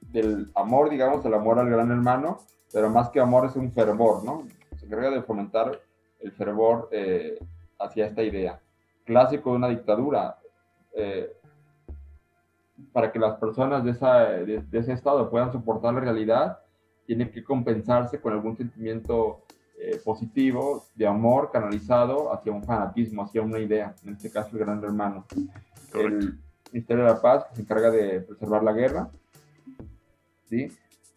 [0.01, 2.39] del amor, digamos, el amor al gran hermano,
[2.73, 4.47] pero más que amor es un fervor, ¿no?
[4.77, 5.79] Se encarga de fomentar
[6.19, 7.37] el fervor eh,
[7.79, 8.59] hacia esta idea.
[9.05, 10.37] Clásico de una dictadura.
[10.93, 11.31] Eh,
[12.91, 16.59] para que las personas de, esa, de, ese estado puedan soportar la realidad,
[17.05, 19.43] tiene que compensarse con algún sentimiento
[19.77, 24.59] eh, positivo de amor canalizado hacia un fanatismo, hacia una idea, en este caso el
[24.59, 25.25] gran hermano.
[25.93, 26.39] El
[26.71, 29.09] Ministerio de la Paz se encarga de preservar la guerra,
[30.49, 30.71] ¿sí?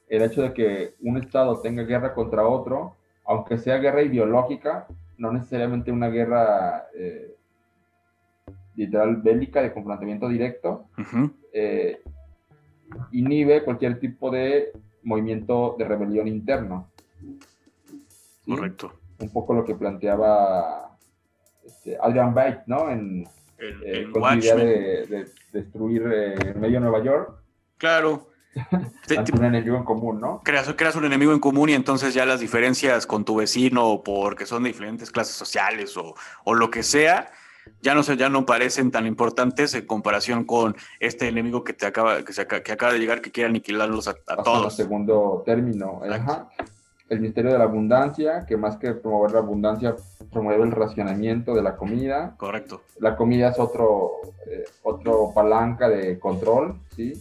[0.08, 2.94] El hecho de que un Estado tenga guerra contra otro,
[3.24, 4.86] aunque sea guerra ideológica,
[5.18, 7.34] no necesariamente una guerra eh,
[8.76, 10.86] literal bélica de confrontamiento directo,
[11.52, 12.00] eh,
[13.12, 16.88] inhibe cualquier tipo de movimiento de rebelión interno.
[18.48, 18.92] Correcto.
[19.20, 20.96] Un poco lo que planteaba
[21.64, 22.90] este, Adrian Byte, ¿no?
[22.90, 27.42] En, eh, con la idea de, destruir el medio Nueva York.
[27.76, 28.28] Claro.
[29.34, 30.40] un enemigo en común, ¿no?
[30.44, 34.46] Creas, creas, un enemigo en común y entonces ya las diferencias con tu vecino porque
[34.46, 37.30] son de diferentes clases sociales o, o lo que sea,
[37.82, 42.24] ya no, ya no parecen tan importantes en comparación con este enemigo que, te acaba,
[42.24, 44.74] que, se, que acaba de llegar que quiere aniquilarlos a, todos.
[44.74, 46.00] segundo término.
[47.08, 49.96] El Ministerio de la Abundancia, que más que promover la abundancia,
[50.30, 52.34] promueve el racionamiento de la comida.
[52.36, 52.82] Correcto.
[52.98, 54.12] La comida es otro,
[54.46, 57.14] eh, otro palanca de control, ¿sí?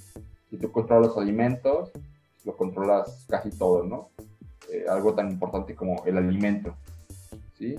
[0.49, 1.91] Si tú controlas los alimentos,
[2.43, 4.09] lo controlas casi todo, ¿no?
[4.71, 6.75] Eh, algo tan importante como el alimento.
[7.57, 7.75] ¿sí?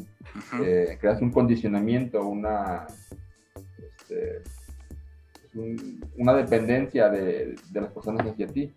[0.62, 2.86] Eh, creas un condicionamiento, una,
[3.98, 4.42] este,
[6.16, 8.72] una dependencia de, las personas hacia ti.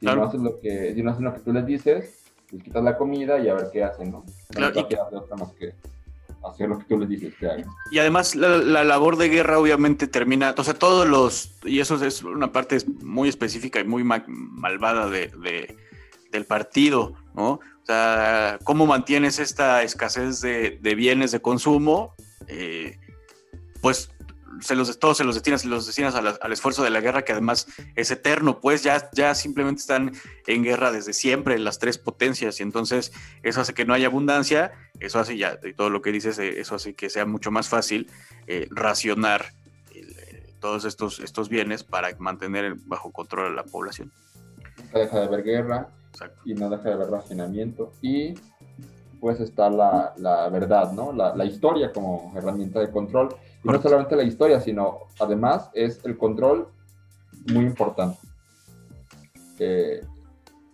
[0.00, 2.21] Si, no haces lo que, si no haces lo que tú les dices,
[2.52, 4.18] pues quitas la comida y a ver qué hacen, ¿no?
[4.18, 4.94] No claro, y...
[4.94, 5.74] otra más que
[6.44, 7.64] hacer lo que tú les dices que hagan.
[7.90, 12.22] Y además la, labor de guerra obviamente termina, o sea, todos los, y eso es
[12.22, 15.76] una parte muy específica y muy malvada de,
[16.30, 17.52] del partido, ¿no?
[17.52, 22.14] O sea, ¿cómo mantienes esta escasez de, bienes de consumo?
[22.48, 22.98] Eh,
[23.80, 24.10] pues
[24.60, 27.66] se los, todos se los destinas, los destinas al esfuerzo de la guerra, que además
[27.96, 30.12] es eterno, pues ya, ya simplemente están
[30.46, 33.12] en guerra desde siempre las tres potencias, y entonces
[33.42, 36.60] eso hace que no haya abundancia, eso hace ya, y todo lo que dices, eh,
[36.60, 38.10] eso hace que sea mucho más fácil
[38.46, 39.52] eh, racionar
[40.60, 44.12] todos estos, estos bienes para mantener bajo control a la población.
[44.94, 45.88] Deja de haber guerra,
[46.44, 47.92] y no deja de haber racionamiento.
[48.00, 48.34] Y
[49.22, 51.12] pues está la, la verdad, ¿no?
[51.12, 53.28] La, la, historia como herramienta de control.
[53.62, 56.66] Y no solamente la historia, sino además es el control
[57.52, 58.18] muy importante.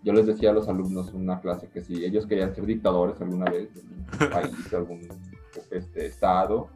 [0.02, 3.20] yo les decía a los alumnos en una clase que si ellos querían ser dictadores
[3.20, 3.86] alguna vez en
[4.26, 5.06] un país, algún
[5.70, 6.68] este, estado,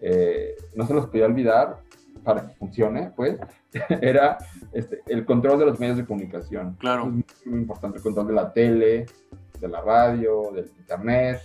[0.00, 1.82] eh, no se los podía olvidar
[2.24, 3.38] para que funcione, pues,
[4.00, 4.38] era
[4.72, 6.74] este, el control de los medios de comunicación.
[6.78, 7.12] Claro.
[7.28, 9.04] Es muy, importante el control de la tele,
[9.60, 11.40] de la radio, del internet,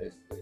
[0.00, 0.36] este,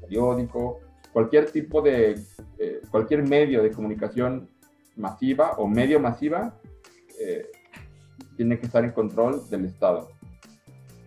[0.00, 0.80] periódico,
[1.12, 2.18] cualquier tipo de,
[2.58, 4.48] eh, cualquier medio de comunicación
[4.96, 6.54] masiva o medio masiva
[7.18, 7.50] eh,
[8.36, 10.10] tiene que estar en control del Estado.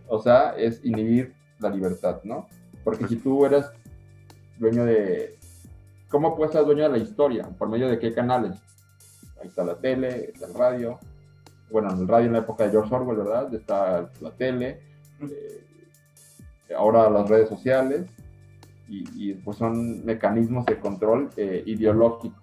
[0.07, 2.47] O sea, es inhibir la libertad, ¿no?
[2.83, 3.65] Porque si tú eres
[4.57, 5.37] dueño de...
[6.09, 7.49] ¿Cómo puedes ser dueño de la historia?
[7.57, 8.57] ¿Por medio de qué canales?
[9.41, 10.99] Ahí está la tele, está el radio.
[11.71, 13.53] Bueno, el radio en la época de George Orwell, ¿verdad?
[13.53, 14.92] Está la tele.
[15.31, 18.05] Eh, ahora las redes sociales.
[18.89, 22.35] Y, pues son mecanismos de control eh, ideológico.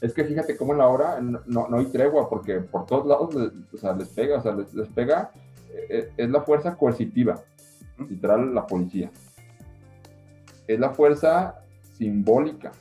[0.00, 3.32] Es que fíjate cómo en la hora no, no, hay tregua, porque por todos lados
[3.36, 5.30] les, o sea, les pega, o sea, les, pega,
[5.88, 7.40] eh, es la fuerza coercitiva,
[8.08, 9.12] literal la policía.
[10.66, 11.62] Es la fuerza
[11.96, 12.72] simbólica,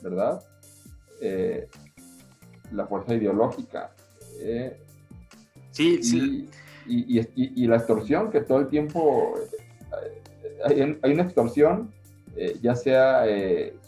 [0.00, 0.44] ¿verdad?
[1.20, 1.66] Eh,
[2.70, 3.90] la fuerza ideológica.
[5.72, 6.48] Sí, sí.
[6.90, 9.34] Y, la extorsión, que todo el tiempo
[10.70, 11.92] eh, hay, una extorsión,
[12.36, 13.24] eh, ya sea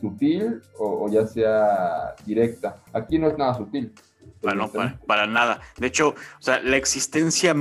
[0.01, 2.83] sutil o, ya sea directa.
[2.93, 3.93] Aquí no es nada sutil.
[4.43, 4.71] Bueno,
[5.07, 5.61] para, nada.
[5.79, 7.55] De hecho, o sea, la existencia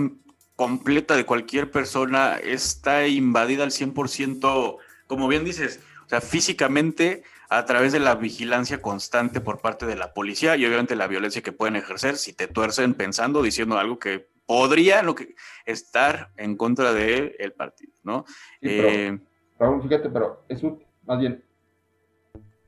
[0.56, 4.78] completa de cualquier persona está invadida al 100%,
[5.08, 9.98] como bien dices, o sea, físicamente a través de la vigilancia constante por parte de
[9.98, 14.00] la policía y obviamente la violencia que pueden ejercer si te tuercen pensando, diciendo algo
[14.00, 18.26] que podría lo que, estar en contra del el partido, ¿no?
[18.62, 19.18] Eh,
[19.58, 20.62] Raúl, fíjate, pero es
[21.06, 21.44] más bien,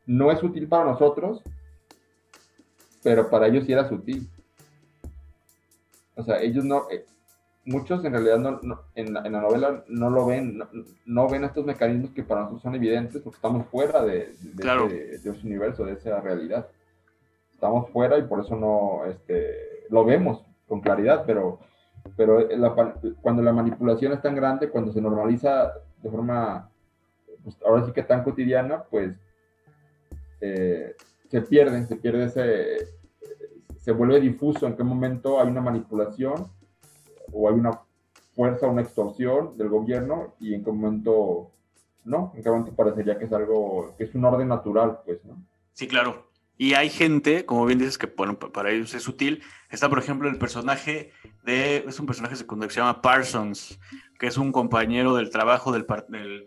[0.06, 1.42] no es útil para nosotros,
[3.02, 4.30] pero para ellos sí era sutil.
[6.16, 7.06] O sea, ellos no, eh,
[7.66, 10.62] muchos en realidad no, en, la, novela no lo ven,
[11.06, 15.30] no, ven estos mecanismos que para nosotros son evidentes porque estamos fuera de, de, ese,
[15.30, 16.68] universo, de esa realidad.
[17.54, 21.60] Estamos fuera y por eso no este, lo vemos con claridad, pero,
[22.16, 22.48] pero
[23.22, 26.70] cuando la manipulación es tan grande, cuando se normaliza de forma,
[27.44, 29.16] pues, ahora sí que tan cotidiana, pues
[30.42, 30.96] eh,
[31.30, 32.78] se pierde, se pierde ese,
[33.78, 36.48] se vuelve difuso en qué momento hay una manipulación
[37.32, 37.80] o hay una
[38.36, 41.52] fuerza, una extorsión del gobierno y en qué momento
[42.06, 45.38] no, en qué momento parecería que es algo, que es un orden natural, pues, ¿no?
[45.74, 46.33] Sí, claro.
[46.58, 49.44] Y hay gente, como bien dices, que bueno, para ellos es útil.
[49.70, 51.12] Está, por ejemplo, el personaje
[51.44, 53.80] de, es un personaje secundario que se llama Parsons,
[54.20, 55.86] que es un compañero del trabajo del,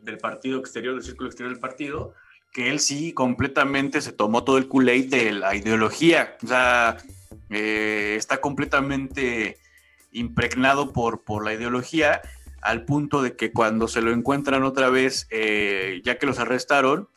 [0.02, 2.14] del, partido exterior, del círculo exterior del partido,
[2.52, 6.36] que él sí completamente se tomó todo el kool de la ideología.
[6.42, 6.96] O sea,
[7.50, 9.58] eh, está completamente
[10.12, 12.22] impregnado por, por la ideología,
[12.62, 17.08] al punto de que cuando se lo encuentran otra vez, eh, ya que los arrestaron,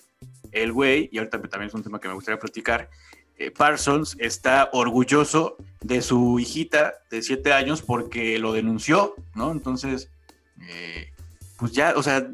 [0.52, 2.90] el güey, y ahorita también es un tema que me gustaría platicar,
[3.38, 9.52] eh, Parsons está orgulloso de su hijita de siete años porque lo denunció, ¿no?
[9.52, 10.12] Entonces,
[10.62, 11.14] eh,
[11.58, 12.28] pues ya, o sea,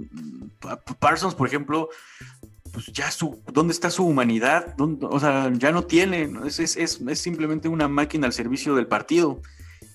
[0.99, 1.89] Parsons, por ejemplo,
[2.71, 4.75] pues ya su, ¿dónde está su humanidad?
[4.79, 9.41] O sea, ya no tiene, Es, simplemente una máquina al servicio del partido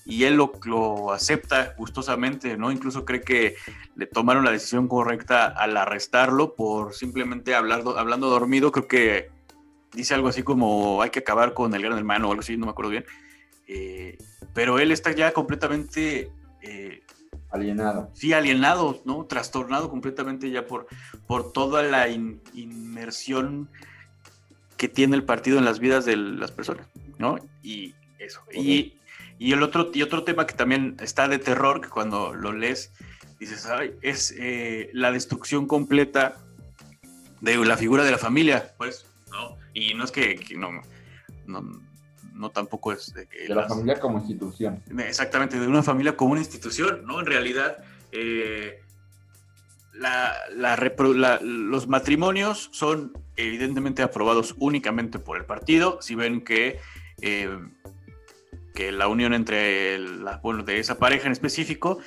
[0.06, 2.72] y él lo, lo, acepta gustosamente, ¿no?
[2.72, 3.56] Incluso cree que
[3.94, 9.30] le tomaron la decisión correcta al arrestarlo por simplemente hablar, hablando dormido, creo que
[9.92, 12.66] dice algo así como hay que acabar con el gran hermano o algo así, no
[12.66, 13.04] me acuerdo bien.
[13.66, 14.18] Eh,
[14.54, 16.32] pero él está ya completamente...
[16.62, 17.02] Eh,
[17.50, 18.10] alienado.
[18.14, 19.24] Sí, alienado, ¿no?
[19.26, 20.86] Trastornado completamente ya por,
[21.26, 23.68] por toda la inmersión
[24.76, 27.36] que tiene el partido en las vidas de las personas, ¿no?
[27.62, 28.40] Y eso.
[28.52, 28.94] Y,
[29.40, 32.92] y el otro, y otro tema que también está de terror, que cuando lo lees,
[33.38, 36.36] dices, ay, es eh, la destrucción completa
[37.40, 39.56] de la figura de la familia, pues, ¿no?
[39.72, 40.82] Y no es que, no,
[42.34, 43.48] no, tampoco es de que...
[43.48, 44.82] De la familia como institución.
[44.98, 47.18] Exactamente, de una familia como una institución, ¿no?
[47.20, 47.78] En realidad,
[48.12, 48.82] eh,
[49.94, 50.36] la,
[51.40, 56.78] los matrimonios son evidentemente aprobados únicamente por el partido, si ven que...
[57.22, 57.48] Eh,
[58.74, 61.98] que la unión entre la, bueno, de esa pareja en específico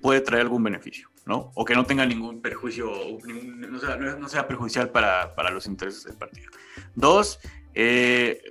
[0.00, 1.52] puede traer algún beneficio, ¿no?
[1.54, 2.90] O que no tenga ningún perjuicio,
[3.24, 6.50] no, sea, no, sea, perjudicial para, para, los intereses del partido.
[6.94, 7.40] Dos,
[7.74, 8.42] eh,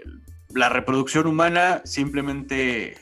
[0.53, 2.97] la reproducción humana simplemente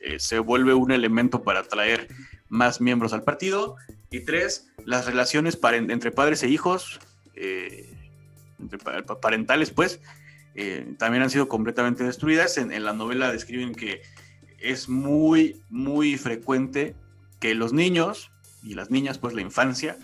[0.00, 2.08] eh, se vuelve un elemento para atraer
[2.48, 3.76] más miembros al partido.
[4.10, 7.00] Y tres, las relaciones entre padres e hijos,
[7.34, 7.92] eh,
[8.60, 10.00] entre parentales, pues,
[10.54, 12.58] eh, también han sido completamente destruidas.
[12.58, 14.02] En, la novela describen que
[14.58, 16.94] es muy, muy frecuente
[17.40, 18.30] que los niños
[18.62, 19.96] y las niñas, pues la infancia,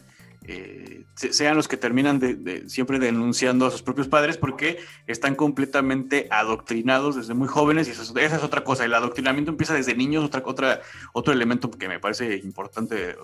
[0.47, 2.21] eh, sean los que terminan
[2.67, 8.03] siempre denunciando a sus propios padres porque están completamente adoctrinados desde muy jóvenes y esa
[8.03, 8.85] es, otra cosa.
[8.85, 10.81] El adoctrinamiento empieza desde niños, otra, otra,
[11.13, 13.17] otro elemento que me parece importante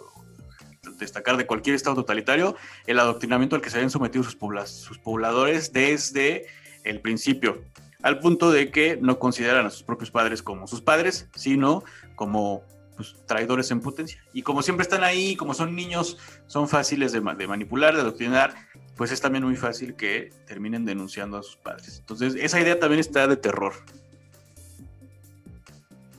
[0.98, 6.46] destacar de cualquier estado totalitario, el adoctrinamiento al que se habían sometido sus pobladores desde
[6.86, 7.62] el principio,
[8.02, 11.82] al punto de que no consideran a sus propios padres como sus padres, sino
[12.14, 12.62] como
[12.96, 14.22] pues, traidores en potencia.
[14.32, 18.54] Y como siempre están ahí, como son niños, son fáciles de, manipular, de adoctrinar,
[18.96, 21.98] pues es también muy fácil que terminen denunciando a sus padres.
[21.98, 23.72] Entonces, esa idea también está de terror.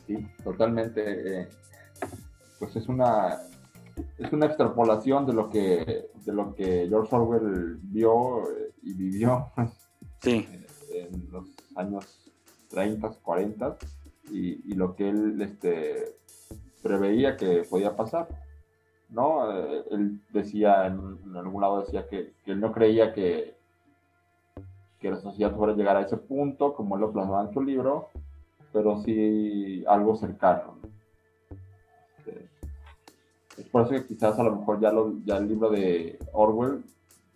[0.06, 1.42] Sí, totalmente.
[1.42, 1.48] Eh,
[2.60, 3.40] pues es una
[4.18, 9.52] es una extrapolación de lo que de lo que George Orwell vio eh, y vivió
[10.22, 10.48] sí.
[10.92, 12.32] en, los años
[12.70, 13.78] 30, 40
[14.32, 16.16] y, lo que él este,
[16.82, 18.28] preveía que podía pasar.
[19.10, 19.52] ¿no?
[19.52, 23.56] Eh, él decía, en, algún lado decía que, él no creía que,
[25.00, 27.62] que la sociedad fuera a llegar a ese punto, como él lo plasmaba en su
[27.62, 28.10] libro,
[28.74, 30.78] pero sí algo cercano.
[32.18, 32.50] Este,
[33.58, 36.84] es por eso que quizás a lo mejor ya, lo, ya el libro de Orwell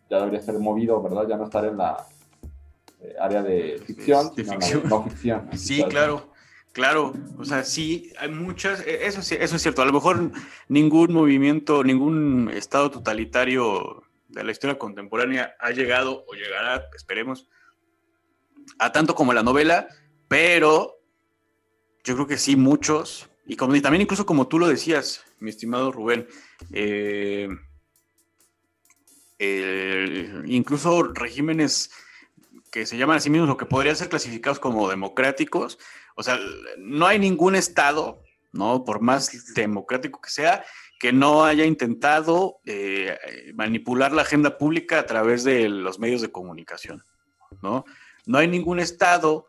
[0.10, 1.28] ya debería ser movido, ¿verdad?
[1.28, 2.06] Ya no estar en la,
[3.20, 5.50] área de ficción, no ficción.
[5.58, 6.32] Sí, claro.
[6.74, 10.32] Claro, o sea, sí, hay muchas, e, eso, eso es cierto, a lo mejor
[10.70, 17.50] ningún movimiento, ningún estado totalitario de la historia contemporánea ha llegado o llegará, esperemos,
[18.80, 19.90] a tanto como la novela,
[20.30, 21.02] pero
[22.06, 25.92] yo creo que sí, muchos, y, como, también incluso como tú lo decías, mi estimado
[25.92, 26.26] Rubén,
[26.72, 27.50] eh,
[30.46, 31.92] incluso regímenes
[32.72, 35.78] que se llaman a sí mismos lo que podrían ser clasificados como democráticos.
[36.16, 36.40] O sea,
[36.78, 38.84] no hay ningún estado ¿no?
[38.84, 40.66] Por más democrático que sea,
[41.00, 43.18] que no haya intentado eh,
[43.56, 47.04] manipular la agenda pública a través de los medios de comunicación,
[47.62, 47.86] ¿no?
[48.26, 49.48] No hay ningún Estado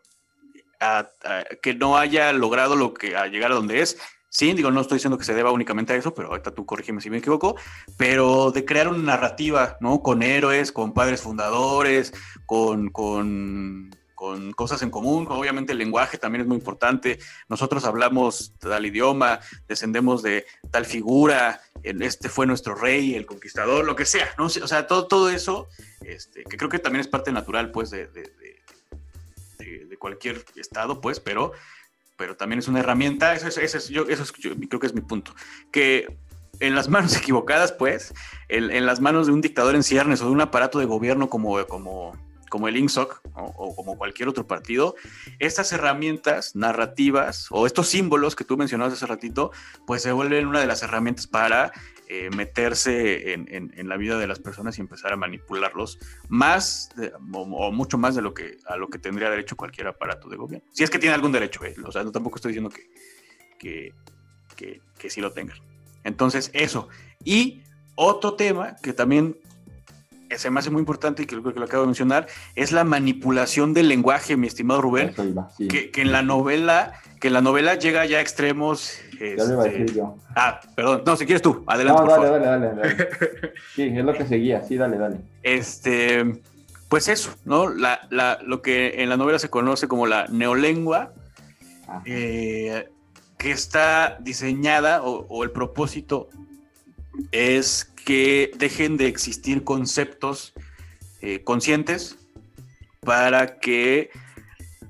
[1.61, 3.99] que no haya logrado lo que a llegar a donde es.
[4.35, 7.03] Sí, digo, no estoy diciendo que se deba únicamente a eso, pero ahorita tú corrígeme
[7.03, 7.55] si me equivoco,
[7.99, 10.01] pero de crear una narrativa, ¿no?
[10.01, 12.15] Con héroes, con padres fundadores,
[12.47, 13.91] con, con
[14.23, 17.19] con cosas en común, obviamente el lenguaje también es muy importante.
[17.49, 23.97] Nosotros hablamos tal idioma, descendemos de tal figura, este fue nuestro rey, el conquistador, lo
[23.97, 24.45] que sea, ¿no?
[24.45, 25.69] O sea, todo, todo eso,
[26.03, 28.31] este, que creo que también es parte natural, pues, de, de,
[29.59, 31.53] de, cualquier estado, pues, pero,
[32.23, 34.23] pero también es una herramienta, eso, es, yo, eso
[34.69, 35.35] creo que es mi punto,
[35.73, 36.19] que
[36.61, 38.15] en las manos equivocadas, pues,
[38.49, 41.29] en, en, las manos de un dictador en ciernes o de un aparato de gobierno
[41.29, 42.13] como, como
[42.49, 44.95] como el INSOC o, como cualquier otro partido,
[45.39, 49.53] estas herramientas narrativas o estos símbolos que tú mencionabas hace ratito,
[49.87, 51.73] pues se vuelven una de las herramientas para
[52.15, 55.99] eh, meterse en, la vida de las personas y empezar a manipularlos
[56.29, 56.91] más
[57.33, 60.69] o, mucho más de lo que a lo que tendría derecho cualquier aparato de gobierno.
[60.75, 61.75] Si es que tiene algún derecho, eh.
[61.83, 62.91] o sea, no tampoco estoy diciendo que,
[63.59, 63.95] que,
[64.57, 65.57] que, que sí lo tengan.
[66.05, 66.91] Entonces, eso.
[67.25, 67.63] Y
[67.95, 69.39] otro tema que también
[70.39, 73.75] se me hace muy importante y que que lo acabo de mencionar, es la manipulación
[73.75, 75.15] del lenguaje, mi estimado Rubén,
[75.69, 78.99] que, en la novela, que en la novela llega ya a extremos.
[79.21, 80.17] ya lo iba a decir este, yo.
[80.35, 82.03] Ah, perdón, no, si quieres tú, adelante.
[82.03, 85.17] No, dale, dale, dale, dale, Sí, es lo que seguía, sí, dale, dale.
[85.43, 86.41] Este,
[86.89, 87.69] pues eso, ¿no?
[87.69, 91.13] La, la, lo que en la novela se conoce como la neolengua,
[92.05, 92.89] eh,
[93.39, 96.29] que está diseñada o, o el propósito
[97.33, 100.53] es que dejen de existir conceptos
[101.21, 102.19] eh, conscientes
[103.01, 104.11] para que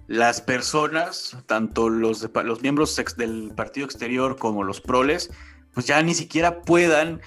[0.06, 5.30] las personas, tanto los, los miembros del partido exterior como los proles,
[5.74, 7.20] pues ya ni siquiera puedan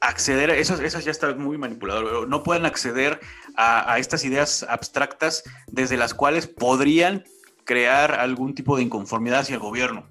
[0.00, 3.20] acceder, a eso, ya está muy manipulador, no puedan acceder
[3.54, 7.24] a, a, estas ideas abstractas desde las cuales podrían
[7.64, 10.06] crear algún tipo de inconformidad hacia el gobierno.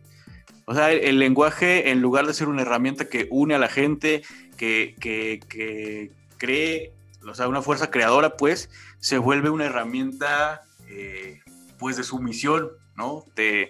[0.69, 4.21] O sea, el, lenguaje, en lugar de ser una herramienta que une a la gente,
[4.59, 6.93] que, que, cree,
[7.27, 11.39] o sea, una fuerza creadora, pues, se vuelve una herramienta, eh,
[11.77, 13.25] pues, de sumisión, ¿no?
[13.35, 13.69] De,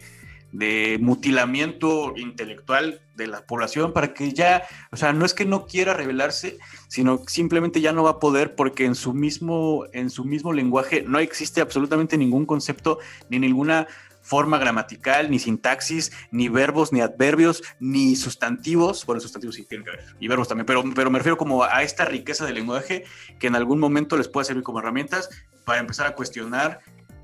[0.52, 5.68] de mutilamiento intelectual de la población para que ya, o sea, no es que no
[5.68, 10.26] quiera revelarse, sino simplemente ya no va a poder porque en su mismo, en su
[10.26, 12.98] mismo lenguaje no existe absolutamente ningún concepto
[13.30, 13.88] ni ninguna
[14.30, 19.04] forma gramatical, ni sintaxis, ni verbos, ni adverbios, ni sustantivos.
[19.08, 21.82] Bueno, sustantivos sí tienen que ver, y verbos también, pero, pero me refiero como a
[21.82, 23.06] esta riqueza del lenguaje
[23.40, 25.30] que en algún momento les puede servir como herramientas
[25.66, 26.80] para empezar a cuestionar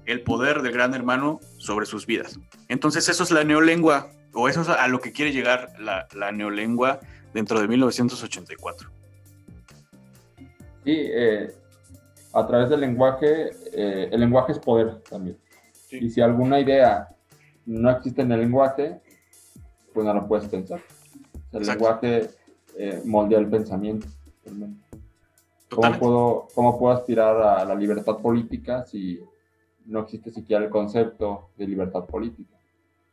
[0.05, 2.39] el poder del gran hermano sobre sus vidas.
[2.69, 6.31] Entonces eso es la neolengua, o eso es a lo que quiere llegar la, la
[6.31, 6.99] neolengua
[7.35, 8.89] dentro de 1984.
[10.83, 11.53] Sí, eh,
[12.33, 15.37] a través del lenguaje, eh, el lenguaje es poder también.
[16.01, 17.09] Y si alguna idea
[17.65, 19.01] no existe en el lenguaje,
[19.93, 20.81] pues no la puedes pensar.
[21.51, 22.29] El lenguaje
[22.77, 24.07] eh, moldea el pensamiento.
[25.69, 29.19] ¿Cómo puedo, ¿Cómo puedo aspirar a la libertad política si
[29.85, 32.55] no existe siquiera el concepto de libertad política?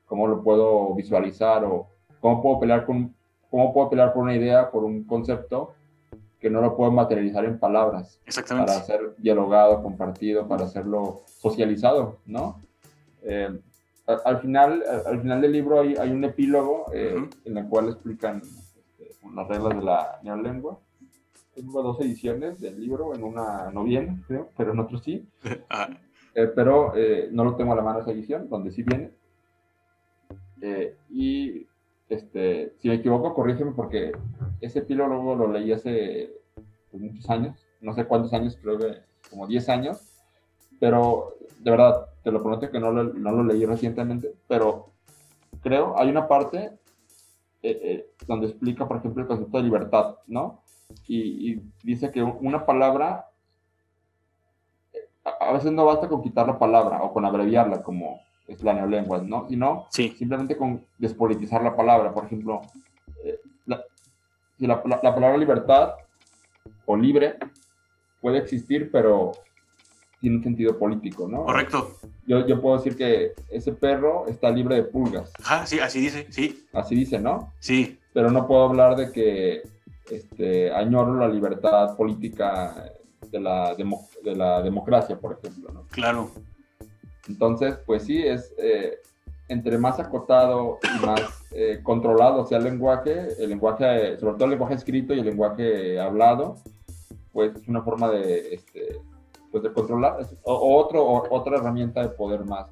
[0.06, 1.88] ¿Cómo lo puedo visualizar o
[2.20, 3.14] cómo puedo pelear con
[3.52, 5.74] cómo puedo pelear por una idea, por un concepto
[6.40, 8.18] que no lo puedo materializar en palabras.
[8.24, 8.72] Exactamente.
[8.72, 12.60] Para ser dialogado, compartido, para hacerlo socializado, ¿no?
[13.24, 13.58] Eh,
[14.06, 18.38] al, final, al final del libro hay, hay un epílogo eh, en el cual explican
[18.38, 20.78] este, las reglas de la neolengua.
[21.54, 25.26] Tengo dos ediciones del libro, en una no viene, creo, pero en otro sí.
[25.70, 25.88] Ah.
[26.34, 26.94] Eh, pero
[27.30, 29.10] no lo tengo a la mano esa edición, donde sí viene.
[31.10, 31.66] y
[32.08, 34.12] este, si me equivoco, corrígeme porque
[34.60, 36.30] ese epílogo lo leí hace
[36.90, 38.98] pues, muchos años, no sé cuántos años, creo que
[39.30, 40.11] como 10 años,
[40.82, 44.90] pero de verdad, te lo prometo que no lo, no lo leí recientemente, pero
[45.62, 46.72] creo, hay una parte
[47.62, 50.64] eh, eh, donde explica, por ejemplo, el concepto de libertad, ¿no?
[51.06, 53.28] Y, dice que una palabra,
[54.92, 58.18] eh, a veces no basta con quitar la palabra o con abreviarla, como
[58.48, 59.46] es la neolengua, ¿no?
[59.48, 62.12] Sino simplemente con despolitizar la palabra.
[62.12, 62.60] Por ejemplo,
[63.66, 63.84] la,
[64.58, 65.94] si la, la, palabra libertad
[66.86, 67.36] o libre
[68.20, 69.30] puede existir, pero
[70.22, 71.44] tiene un sentido político, ¿no?
[71.44, 71.98] Correcto.
[72.26, 75.32] Yo, yo puedo decir que ese perro está libre de pulgas.
[75.40, 76.64] Ajá, sí, así dice, sí.
[76.72, 77.52] Así dice, ¿no?
[77.58, 77.98] Sí.
[78.14, 79.62] Pero no puedo hablar de que
[80.08, 82.92] este, añoro la libertad política
[83.30, 85.86] de la, de la democracia, por ejemplo, ¿no?
[85.90, 86.30] Claro.
[87.28, 88.54] Entonces, pues sí, es...
[88.58, 88.98] Eh,
[89.48, 91.20] entre más acotado y más
[91.50, 96.00] eh, controlado sea el lenguaje, el lenguaje, sobre todo el lenguaje escrito y el lenguaje
[96.00, 96.56] hablado,
[97.32, 98.98] pues es una forma de, este,
[99.52, 102.66] pues de controlar, o, otro, otra herramienta de poder más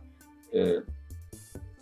[0.52, 0.80] eh,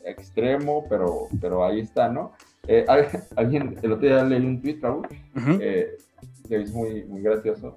[0.04, 2.32] extremo, pero, pero ahí está, ¿no?
[2.66, 2.84] Eh,
[3.36, 5.06] alguien, el otro día leí un tweet, Raúl,
[6.48, 7.74] que es muy, muy gracioso,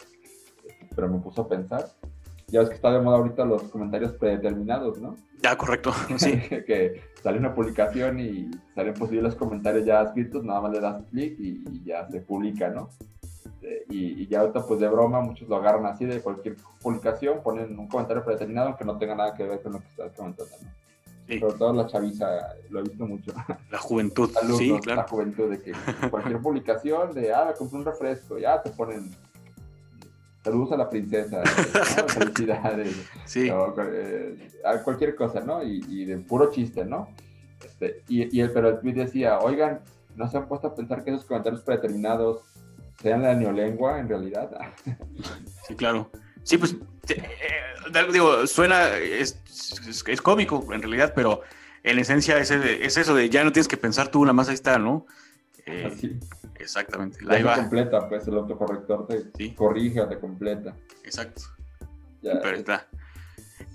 [0.96, 1.88] pero me puso a pensar.
[2.48, 5.16] Ya ves que está de moda ahorita los comentarios predeterminados, ¿no?
[5.42, 6.38] Ya, correcto, sí.
[6.68, 11.04] que sale una publicación y salen posibles los comentarios ya escritos, nada más le das
[11.10, 12.90] clic y, ya se publica, ¿no?
[13.62, 17.78] Este, y, ya ahorita, pues de broma, muchos lo agarran así de cualquier publicación, ponen
[17.78, 20.70] un comentario predeterminado aunque no tenga nada que ver con lo que estás comentando, ¿no?
[21.28, 21.40] Sí.
[21.40, 22.26] Sobre todo la chaviza,
[22.70, 23.32] lo he visto mucho.
[23.70, 25.02] La juventud, sí, claro.
[25.02, 25.74] La juventud, de que
[26.10, 29.12] cualquier publicación de, ah, me compré un refresco, ya te ponen
[30.44, 31.44] Saludos a la princesa,
[32.08, 32.96] felicidades.
[33.26, 33.48] Sí.
[33.52, 34.50] Eh,
[34.84, 35.62] cualquier cosa, ¿no?
[35.62, 37.10] Y, de puro chiste, ¿no?
[37.64, 39.82] Este, y, el, pero el tweet decía, oigan,
[40.16, 42.42] ¿no se han puesto a pensar que esos comentarios predeterminados
[43.02, 44.52] sean la neolengua en realidad?
[45.68, 46.12] sí, claro.
[46.44, 46.76] Sí, pues,
[47.10, 47.24] eh,
[48.12, 49.40] digo, suena, es,
[50.08, 51.42] es, cómico en realidad, pero
[51.84, 54.56] en esencia es, es eso de ya no tienes que pensar tú, nada más ahí
[54.56, 55.06] está, ¿no?
[55.66, 56.20] Eh, Así.
[56.62, 57.18] Exactamente.
[57.24, 60.76] La completa, pues el autocorrector te corrige o te completa.
[61.04, 61.42] Exacto.
[62.22, 62.88] Ya, Pero está.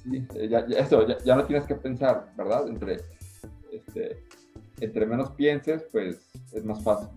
[0.05, 2.69] Sí, ya, eso, ya, no tienes que pensar, ¿verdad?
[2.69, 3.01] Entre,
[3.73, 4.25] este,
[4.81, 6.19] entre menos pienses, pues
[6.53, 7.09] es más fácil.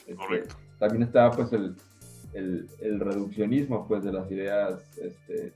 [0.00, 0.56] Este, Correcto.
[0.80, 1.76] También está pues el,
[2.32, 5.52] el, el, reduccionismo pues de las ideas este,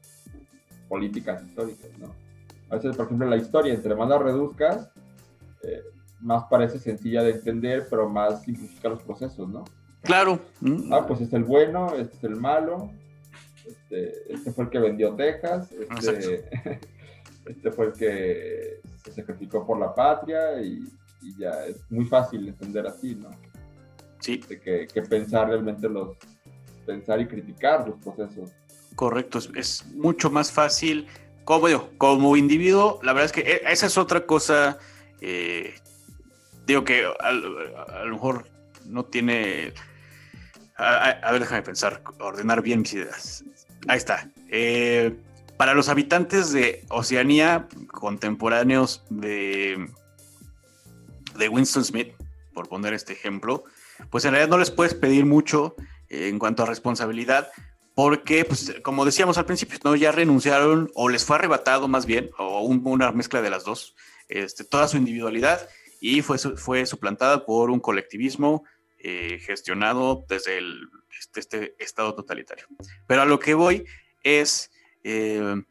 [0.88, 2.14] políticas históricas, ¿no?
[2.70, 4.90] A veces, por ejemplo, la historia, entre más la reduzcas,
[5.62, 5.82] eh,
[6.20, 9.64] más parece sencilla de entender, pero más simplifica los procesos, ¿no?
[10.02, 10.38] Claro.
[10.90, 12.90] Ah, pues es el bueno, este es el malo,
[13.66, 16.48] este, este fue el que vendió Texas, este,
[17.46, 20.84] este, fue el que se sacrificó por la patria y,
[21.38, 23.30] ya es muy fácil entender así, ¿no?
[24.24, 24.38] Sí.
[24.48, 26.16] De que, que, pensar realmente los,
[26.86, 28.50] pensar y criticar los procesos.
[28.94, 31.06] Correcto, es, mucho más fácil.
[31.44, 31.68] Como,
[31.98, 34.78] como individuo, la verdad es que e, esa es otra cosa
[35.20, 35.74] eh,
[36.66, 38.48] digo que a, lo mejor
[38.86, 39.72] no tiene...
[40.76, 43.44] A, ver, déjame pensar, ordenar bien mis ideas.
[43.86, 44.28] Ahí está.
[44.48, 45.14] Eh,
[45.56, 49.88] para los habitantes de Oceanía, contemporáneos de,
[51.36, 52.12] de Winston Smith,
[52.52, 53.64] por poner este ejemplo,
[54.10, 55.74] pues en realidad no les puedes pedir mucho
[56.08, 57.50] en cuanto a responsabilidad,
[57.94, 59.94] porque, pues, como decíamos al principio, ¿no?
[59.94, 63.94] ya renunciaron o les fue arrebatado más bien, o una mezcla de las dos,
[64.28, 65.68] este, toda su individualidad
[66.00, 68.64] y fue, fue suplantada por un colectivismo
[68.98, 70.88] eh, gestionado desde el,
[71.18, 72.66] este, este, Estado totalitario.
[73.06, 73.84] Pero a lo que voy
[74.22, 74.70] es
[75.04, 75.62] eh,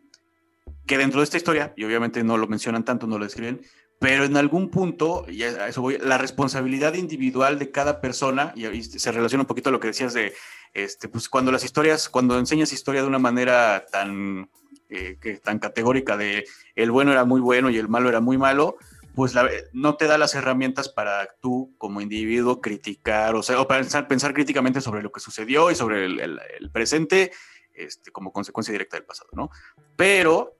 [0.86, 3.62] que dentro de esta historia, y obviamente no lo mencionan tanto, no lo describen,
[4.04, 8.84] pero en algún punto, y a eso voy, la responsabilidad individual de cada persona, y
[8.84, 10.34] se relaciona un poquito a lo que decías de,
[10.74, 14.49] este, pues cuando las historias, cuando enseñas historia de una manera tan,
[14.89, 16.43] eh, que, tan categórica de
[16.76, 18.76] el bueno era muy bueno y el malo era muy malo,
[19.16, 19.36] pues
[19.72, 24.82] no te da las herramientas para tú como individuo criticar, o sea, pensar, pensar críticamente
[24.82, 26.41] sobre lo que sucedió y sobre el,
[26.74, 27.32] presente
[27.74, 29.49] este, como consecuencia directa del pasado, ¿no?
[29.95, 30.58] Pero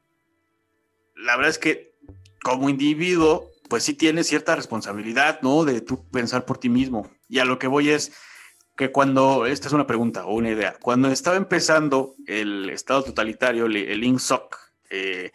[1.18, 1.93] la verdad es que
[2.44, 5.66] como individuo, pues sí tienes cierta responsabilidad, ¿no?
[5.66, 7.10] De tú pensar por ti mismo.
[7.28, 8.12] Y a lo que voy es
[8.76, 13.66] que cuando, esta es una pregunta o una idea, cuando estaba empezando el Estado totalitario,
[13.66, 14.58] el, INSOC,
[14.89, 15.32] eh,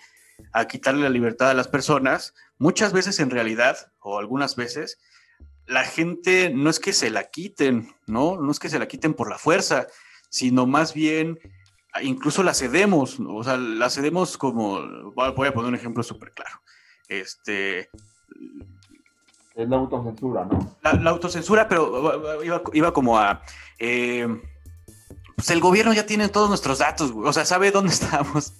[0.53, 4.99] a quitarle la libertad a las personas, muchas veces en realidad, o algunas veces,
[5.67, 8.37] la gente no es que se la quiten, ¿no?
[8.41, 9.87] No es que se la quiten por la fuerza,
[10.31, 11.39] sino más bien
[12.03, 16.61] incluso la cedemos, o sea, la cedemos como, voy a poner un ejemplo súper claro.
[17.09, 17.91] Este...
[19.55, 20.77] Es la autocensura, ¿no?
[20.83, 22.43] La, autocensura, pero
[22.73, 23.43] iba, como a...
[23.79, 24.29] Eh,
[25.35, 28.55] pues el gobierno ya tiene todos nuestros datos, o sea, sabe dónde estamos,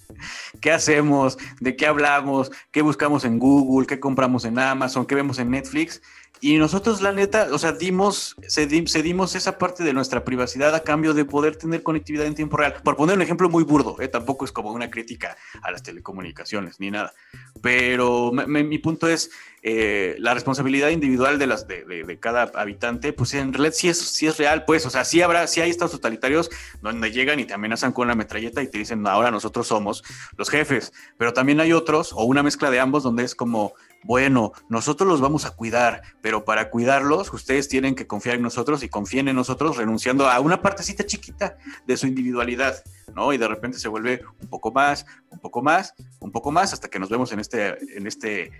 [0.61, 5.39] qué hacemos, de qué hablamos, qué buscamos en Google, qué compramos en Amazon, qué vemos
[5.39, 6.01] en Netflix.
[6.41, 11.13] Y nosotros, la neta, o sea, dimos, cedimos esa parte de nuestra privacidad a cambio
[11.13, 12.75] de poder tener conectividad en tiempo real.
[12.83, 14.07] Por poner un ejemplo muy burdo, ¿eh?
[14.07, 17.13] tampoco es como una crítica a las telecomunicaciones ni nada.
[17.61, 19.31] Pero mi punto es
[19.61, 24.25] eh, la responsabilidad individual de, las, de, cada habitante, pues en realidad sí es, sí
[24.25, 26.49] es real, pues, o sea, sí habrá, sí hay estados totalitarios
[26.81, 30.03] donde llegan y te amenazan con la metralleta y te dicen, ahora nosotros somos
[30.37, 33.73] los jefes, pero también hay otros, o una mezcla de ambos, donde es como,
[34.03, 38.83] bueno, nosotros los vamos a cuidar, pero para cuidarlos, ustedes tienen que confiar en nosotros
[38.83, 42.83] y confíen en nosotros, renunciando a una partecita chiquita de su individualidad,
[43.15, 43.33] ¿no?
[43.33, 46.87] Y de repente se vuelve un poco más, un poco más, un poco más, hasta
[46.87, 48.51] que nos vemos en este, en este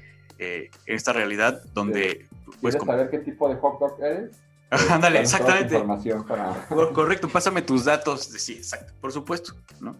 [0.41, 2.25] eh, en esta realidad donde...
[2.61, 4.37] Pues, ¿Quieres saber qué tipo de hot dog eres?
[4.89, 5.73] Ándale, exactamente.
[5.73, 6.65] Información para...
[6.93, 8.23] Correcto, pásame tus datos.
[8.23, 9.97] Sí, exacto, por supuesto, ¿no?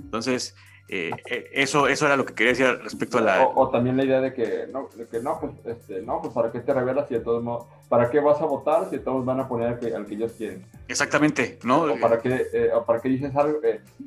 [0.00, 0.56] Entonces,
[0.88, 3.46] eh, eh, eso, eso era lo que quería decir respecto a la...
[3.46, 6.50] O, también la idea de que, no, de que no, pues, este, no, pues para
[6.50, 9.38] qué te revelas si de todos modos, ¿para qué vas a votar si todos van
[9.40, 10.64] a poner al que, al que ellos quieren?
[10.88, 11.82] Exactamente, ¿no?
[11.82, 13.58] O para qué, eh, o para qué dices algo,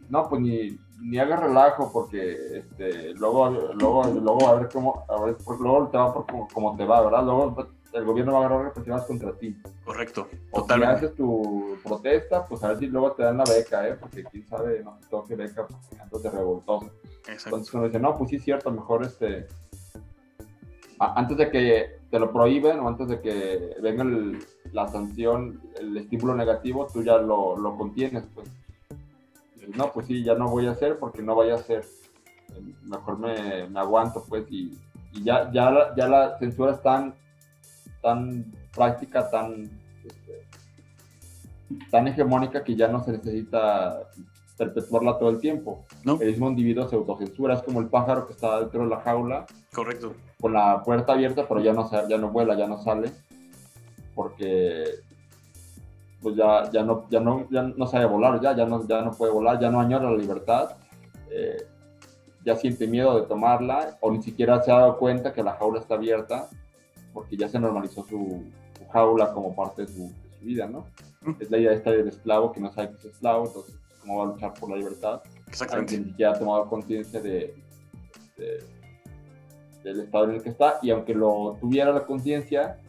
[0.10, 5.24] no, pues ni, ni hagas relajo porque este, luego, luego, luego a ver cómo, a
[5.24, 7.24] ver, luego te va por como, te va, ¿verdad?
[7.24, 9.56] Luego el gobierno va a agarrar represivas contra ti.
[9.84, 11.00] Correcto, o totalmente.
[11.00, 13.96] Si haces tu protesta, pues a ver si luego te dan la beca, ¿eh?
[14.00, 15.68] Porque quién sabe, no todo qué beca,
[16.10, 16.92] pues, de revoltoso.
[17.28, 17.50] Exacto.
[17.50, 19.48] Entonces uno dice, no, pues sí es cierto, mejor este...
[21.00, 24.06] antes de que te lo prohíben o antes de que venga
[24.72, 28.50] la sanción, el estímulo negativo, tú ya lo, lo contienes, pues.
[29.76, 31.86] No, pues sí, ya no voy a hacer porque no vaya a ser.
[32.84, 34.78] Mejor me, me aguanto, pues, y,
[35.14, 37.14] y ya, ya, ya la censura es tan
[38.02, 39.70] tan práctica, tan,
[40.06, 40.46] este,
[41.90, 44.10] tan hegemónica que ya no se necesita
[44.58, 45.86] perpetuarla todo el tiempo.
[46.04, 46.20] ¿No?
[46.22, 49.46] El mismo individuo se autocensura, es como el pájaro que está dentro de la jaula.
[49.74, 50.14] Correcto.
[50.40, 53.12] Con la puerta abierta, pero ya no, ya no vuela, ya no sale,
[54.16, 54.84] porque
[56.22, 59.12] pues ya, ya, no, ya, no, ya no sabe volar, ya, ya, no, ya no
[59.12, 60.76] puede volar, ya no añora la libertad,
[61.32, 61.66] eh,
[62.46, 65.80] ya siente miedo de tomarla, o ni siquiera se ha dado cuenta que la jaula
[65.80, 66.48] está abierta
[67.14, 68.44] porque ya se normalizó su,
[68.92, 70.88] jaula como parte de su, vida, ¿no?
[71.40, 74.24] Es la idea esta del esclavo que no sabe que es esclavo, entonces cómo va
[74.24, 75.22] a luchar por la libertad.
[75.48, 75.96] Exactamente.
[75.96, 77.54] Alguien que ha tomado conciencia de,
[79.84, 82.80] del estado en el que está y aunque lo tuviera la conciencia,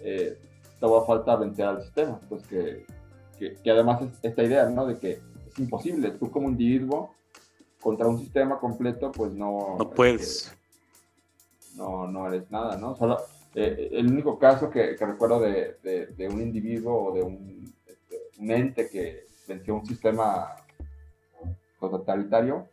[0.00, 0.38] eh,
[0.78, 2.84] todavía falta vencer al sistema, pues que,
[3.38, 4.86] que, además es esta idea, ¿no?
[4.86, 7.14] De que es imposible, tú como individuo
[7.80, 9.76] contra un sistema completo, pues no...
[9.78, 10.54] No puedes.
[11.76, 12.96] no, no eres nada, ¿no?
[12.96, 13.18] Solo,
[13.60, 18.50] eh, el único caso que, recuerdo de, de, un individuo o de un, este, un,
[18.52, 20.54] ente que venció un sistema
[21.80, 22.68] totalitario,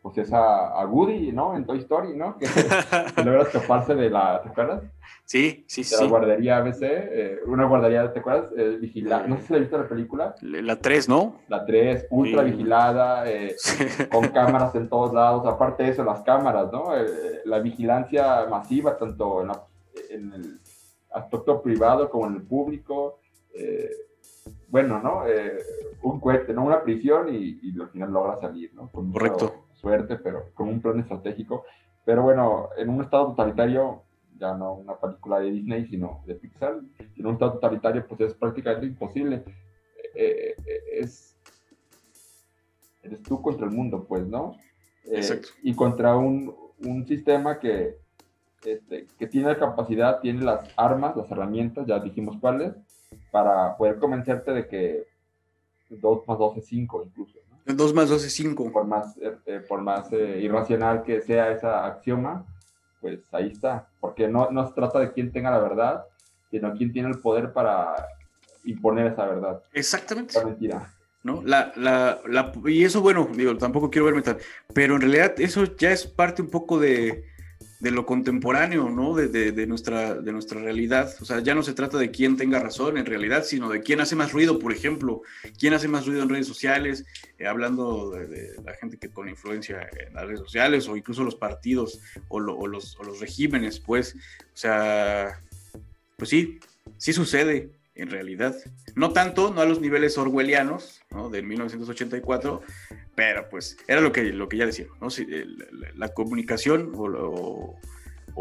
[0.00, 1.56] pues es a, a, Woody, ¿no?
[1.56, 2.38] En Toy Story, ¿no?
[2.38, 2.46] Que,
[3.16, 4.84] que logra escaparse de la, ¿te acuerdas?
[5.24, 5.96] Sí, sí, sí.
[6.00, 8.52] la guardería ABC, eh, una guardería, ¿te acuerdas?
[8.56, 10.34] Eh, vigilada, no sé si la viste la película.
[10.40, 11.40] La 3, ¿no?
[11.48, 13.24] La 3, ultra vigilada,
[14.12, 15.44] con cámaras en todos lados.
[15.46, 16.92] Aparte de eso, las cámaras, ¿no?
[17.44, 19.67] la vigilancia masiva, tanto en la
[20.10, 20.60] en el
[21.12, 23.20] aspecto privado como en el público.
[23.54, 23.90] Eh,
[24.68, 25.26] bueno, ¿no?
[25.26, 25.58] Eh,
[26.02, 26.64] un cohete, ¿no?
[26.64, 28.88] Una prisión y, al final logra salir, ¿no?
[28.88, 29.64] Con Correcto.
[29.74, 31.64] Suerte, pero con un plan estratégico.
[32.04, 34.02] Pero bueno, en un estado totalitario,
[34.36, 36.80] ya no una película de Disney, sino de Pixar,
[37.16, 39.44] en un estado totalitario, pues es prácticamente imposible.
[40.14, 40.54] Eh,
[40.92, 41.36] es.
[43.02, 44.56] Eres tú contra el mundo, pues, ¿no?
[45.04, 45.48] Exacto.
[45.62, 47.96] Y contra un, un sistema que,
[48.64, 52.74] este, que tiene la capacidad, tiene las armas, las herramientas, ya dijimos cuáles,
[53.30, 55.06] para poder convencerte de que
[55.90, 57.38] 2 más 2 es 5 incluso.
[57.66, 57.74] ¿no?
[57.74, 58.72] 2 más 2 es 5.
[58.72, 62.44] Por más, eh, por más eh, irracional que sea esa axioma,
[63.00, 63.88] pues ahí está.
[64.00, 66.04] Porque no, no se trata de quién tenga la verdad,
[66.50, 67.94] sino quién tiene el poder para
[68.64, 69.62] imponer esa verdad.
[69.72, 70.38] Exactamente.
[70.38, 70.94] La mentira.
[71.22, 71.42] ¿no?
[71.44, 74.38] La, la, la, y eso, bueno, digo, tampoco quiero verme tal,
[74.72, 77.24] pero en realidad eso ya es parte un poco de,
[77.80, 79.14] de lo contemporáneo, ¿no?
[79.14, 81.14] De, de, nuestra, de nuestra realidad.
[81.20, 84.00] O sea, ya no se trata de quién tenga razón en realidad, sino de quién
[84.00, 85.22] hace más ruido, por ejemplo,
[85.58, 87.04] quién hace más ruido en redes sociales,
[87.38, 91.36] eh, hablando de, la gente que con influencia en las redes sociales o incluso los
[91.36, 95.40] partidos o, los, o los regímenes, pues, o sea,
[96.16, 96.58] pues sí,
[96.96, 98.56] sí sucede en realidad.
[98.96, 101.30] No tanto, no a los niveles orwellianos, ¿no?
[101.30, 102.62] Del 1984,
[103.18, 105.08] pero pues era lo que, lo que ya decía, ¿no?
[105.96, 107.76] la, comunicación o,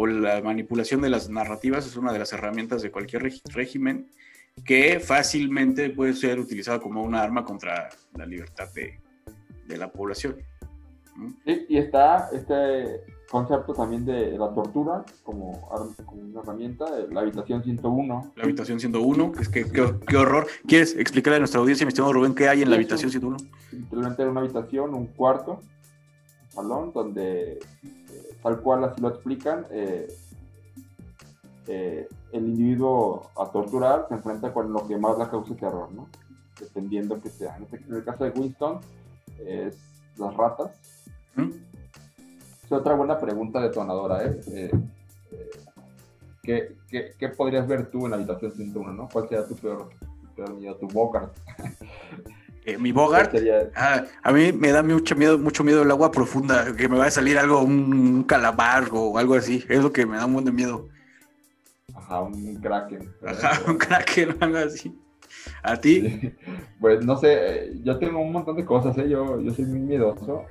[0.06, 4.08] la manipulación de las narrativas es una de las herramientas de cualquier régimen
[4.64, 9.00] que fácilmente puede ser utilizada como una arma contra la libertad de,
[9.66, 10.36] de la población.
[11.44, 15.70] Sí, y está este concepto también de la tortura como,
[16.12, 18.34] una herramienta, la habitación 101.
[18.36, 20.48] La habitación 101, es que qué, horror.
[20.68, 23.38] ¿Quieres explicarle a nuestra audiencia, mi estimado Rubén, qué hay en la habitación 101?
[23.70, 27.60] Simplemente era una habitación, un cuarto, un salón, donde eh,
[28.42, 30.08] tal cual así lo explican, eh,
[31.68, 36.08] eh, el individuo a torturar se enfrenta con lo que más la causa terror, ¿no?
[36.60, 37.58] Dependiendo que sea.
[37.58, 38.80] En, este, el caso de Winston,
[39.46, 39.78] es
[40.18, 40.72] las ratas.
[42.68, 44.42] Es otra buena pregunta detonadora, ¿eh?
[44.52, 44.72] eh,
[45.32, 45.50] eh
[46.44, 49.08] ¿qué, qué, qué, podrías ver tú en la habitación 101, no?
[49.08, 49.88] ¿Cuál sería tu peor,
[50.22, 51.32] tu peor miedo, tu boca?
[52.66, 53.34] Eh, mi Bogart.
[53.74, 57.08] Ah, a mí me da mucho miedo, mucho miedo el agua profunda, que me vaya
[57.08, 59.64] a salir algo, un, calamar o algo así.
[59.70, 60.90] Es lo que me da un buen de miedo.
[61.96, 63.10] Ajá, un kraken.
[63.26, 64.94] Ajá, un kraken, algo así.
[65.64, 66.34] ¿A ti?
[66.82, 69.08] Pues no sé, yo tengo un montón de cosas, ¿eh?
[69.08, 70.44] yo, yo soy muy miedoso.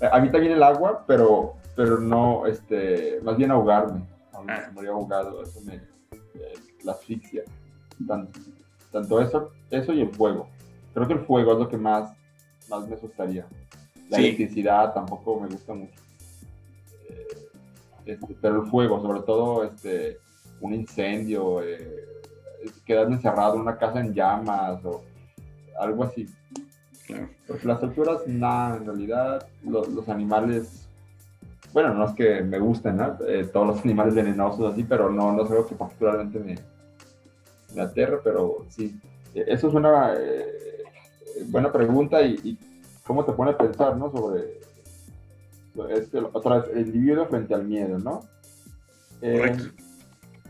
[0.00, 4.04] A mí también el agua, pero, pero no, este, más bien ahogarme.
[4.32, 4.70] Ah.
[4.78, 7.42] Me ahogado, eso me, eh, la asfixia.
[8.06, 8.38] Tanto,
[8.92, 10.48] tanto, eso, eso y el fuego.
[10.92, 12.12] Creo que el fuego es lo que más,
[12.68, 13.46] más me asustaría.
[14.10, 16.00] La electricidad tampoco me gusta mucho.
[17.08, 17.48] Eh,
[18.04, 20.18] este, pero el fuego, sobre todo este,
[20.60, 22.06] un incendio, eh,
[22.84, 25.02] quedarme encerrado en una casa en llamas o
[25.78, 26.26] algo así.
[27.46, 30.88] Porque las alturas, nada, en realidad, los animales,
[31.72, 35.44] bueno, no es que me gusten, eh, todos los animales venenosos así, pero no, no
[35.44, 36.56] es algo que particularmente me,
[37.74, 38.98] me aterre, pero sí.
[39.34, 40.84] E, eso es una eh,
[41.48, 42.58] buena pregunta y,
[43.06, 44.10] cómo te pone a pensar, ¿no?
[44.10, 44.60] Sobre,
[45.90, 48.22] este, otra vez, el individuo frente al miedo, ¿no?
[49.22, 49.56] Eh,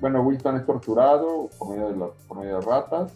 [0.00, 3.12] bueno, Winston es torturado por medio de, por medio de ratas.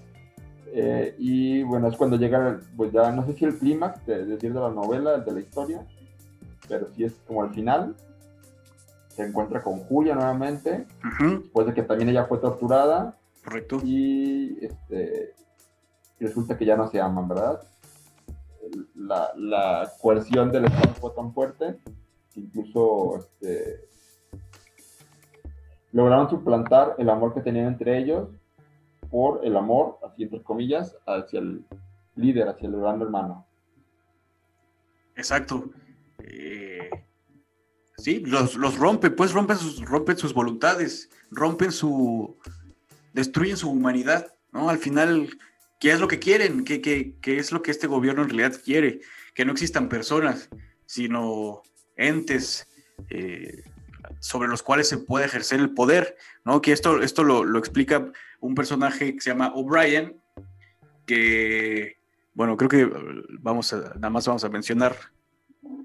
[0.72, 4.52] Eh, y bueno, es cuando llega, pues ya no sé si el clímax de, decir
[4.52, 5.84] de la novela, de la historia,
[6.68, 7.96] pero sí es como al final.
[9.08, 10.86] Se encuentra con Julia nuevamente,
[11.20, 13.18] después de que también ella fue torturada.
[13.44, 13.80] Correcto.
[13.84, 15.34] Y este,
[16.20, 17.60] resulta que ya no se aman, ¿verdad?
[18.94, 21.76] La, la coerción del Estado fue tan fuerte
[22.32, 23.88] que incluso este,
[25.90, 28.28] lograron suplantar el amor que tenían entre ellos
[29.10, 31.64] por el amor, así entre comillas, hacia el
[32.16, 33.46] líder, hacia el gran hermano.
[35.16, 35.70] Exacto.
[36.20, 36.90] Eh,
[37.96, 42.36] sí, los, los rompe, pues rompen sus, rompen sus voluntades, rompen su.
[43.12, 44.70] destruyen su humanidad, ¿no?
[44.70, 45.28] Al final,
[45.78, 46.64] ¿qué es lo que quieren?
[46.64, 49.00] ¿Qué, qué, qué es lo que este gobierno en realidad quiere?
[49.34, 50.48] Que no existan personas,
[50.86, 51.62] sino
[51.96, 52.66] entes.
[53.08, 53.62] Eh,
[54.18, 56.60] sobre los cuales se puede ejercer el poder, ¿no?
[56.60, 60.20] Que esto, esto lo, explica un personaje que se llama O'Brien,
[61.06, 61.98] que,
[62.34, 62.90] bueno, creo que
[63.40, 64.96] vamos a, nada más vamos a mencionar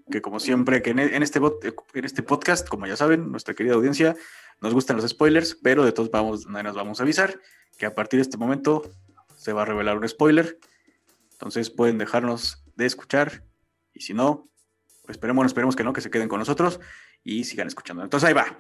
[0.10, 4.16] que como siempre, que en, este, en este podcast, como ya saben, nuestra querida audiencia,
[4.62, 7.40] nos gustan los spoilers, pero de todos vamos, nos vamos a avisar
[7.78, 8.90] que a partir de este momento
[9.36, 10.60] se va a revelar un spoiler.
[11.34, 13.44] Entonces pueden dejarnos de escuchar
[13.94, 14.48] y si no,
[15.04, 16.80] pues esperemos, esperemos que no, que se queden con nosotros
[17.26, 18.04] y sigan escuchando.
[18.04, 18.58] Entonces ahí va.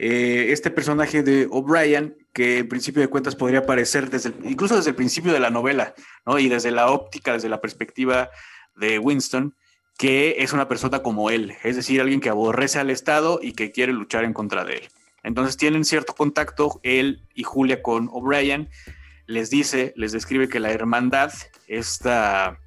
[0.00, 4.90] Eh, este personaje de O'Brien, que en principio de cuentas podría aparecer desde incluso desde
[4.90, 5.94] el principio de la novela,
[6.24, 6.38] ¿no?
[6.38, 8.30] Y desde la óptica, desde la perspectiva
[8.76, 9.54] de Winston,
[9.98, 13.72] que es una persona como él, es decir, alguien que aborrece al Estado y que
[13.72, 14.88] quiere luchar en contra de él.
[15.24, 18.70] Entonces tienen cierto contacto él y Julia con O'Brien,
[19.26, 21.32] les dice, les describe que la hermandad,
[21.66, 22.60] esta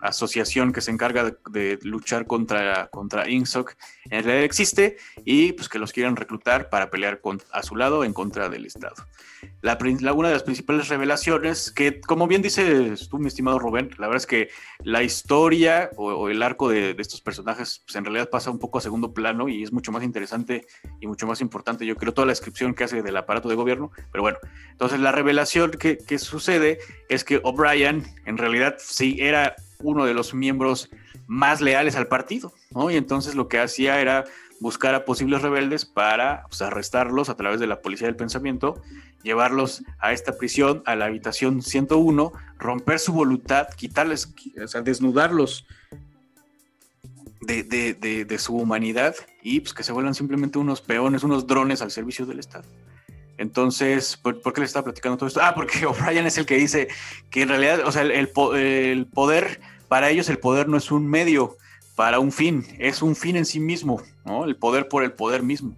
[0.00, 3.76] asociación que se encarga de, luchar contra, contra INSOC
[4.10, 7.20] en realidad existe y pues que los quieren reclutar para pelear
[7.52, 8.94] a su lado en contra del Estado.
[9.60, 9.78] La,
[10.14, 14.22] una de las principales revelaciones, que como bien dices tú, mi estimado Rubén, la verdad
[14.22, 14.48] es que
[14.82, 18.80] la historia o, el arco de, estos personajes pues en realidad pasa un poco a
[18.80, 20.66] segundo plano y es mucho más interesante
[21.00, 23.90] y mucho más importante, yo creo, toda la descripción que hace del aparato de gobierno,
[24.10, 24.38] pero bueno,
[24.70, 26.78] entonces la revelación que, que sucede
[27.08, 30.90] es que O'Brien en realidad sí era uno de los miembros
[31.26, 32.90] más leales al partido, ¿no?
[32.90, 34.24] Y entonces lo que hacía era
[34.60, 38.82] buscar a posibles rebeldes para pues, arrestarlos a través de la policía del pensamiento,
[39.22, 45.66] llevarlos a esta prisión, a la habitación 101, romper su voluntad, quitarles, o sea, desnudarlos
[47.40, 52.26] de, su humanidad y pues que se vuelvan simplemente unos peones, unos drones al servicio
[52.26, 52.64] del Estado.
[53.38, 55.40] Entonces, ¿por, qué le estaba platicando todo esto?
[55.42, 56.88] Ah, porque O'Brien es el que dice
[57.30, 58.28] que en realidad, o sea, el, el,
[59.06, 61.56] poder, para ellos el poder no es un medio
[61.94, 64.44] para un fin, es un fin en sí mismo, ¿no?
[64.44, 65.74] El poder por el poder mismo.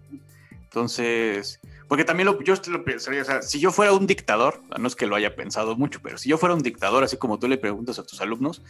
[0.70, 1.58] Entonces,
[1.88, 4.94] porque también lo, yo lo pensaría, o sea, si yo fuera un dictador, no es
[4.94, 7.58] que lo haya pensado mucho, pero si yo fuera un dictador, así como tú le
[7.58, 8.62] preguntas a tus alumnos,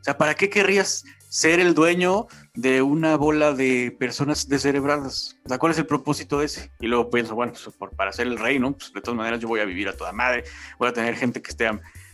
[0.00, 5.38] o sea, ¿para qué querrías ser el dueño de una bola de personas descerebradas?
[5.44, 6.72] O sea, ¿cuál es el propósito de ese?
[6.80, 8.72] Y luego pienso, bueno, pues para ser el rey, ¿no?
[8.76, 10.42] Pues de todas maneras yo voy a vivir a toda madre,
[10.76, 11.70] voy a tener gente que esté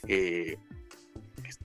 [0.06, 0.58] eh,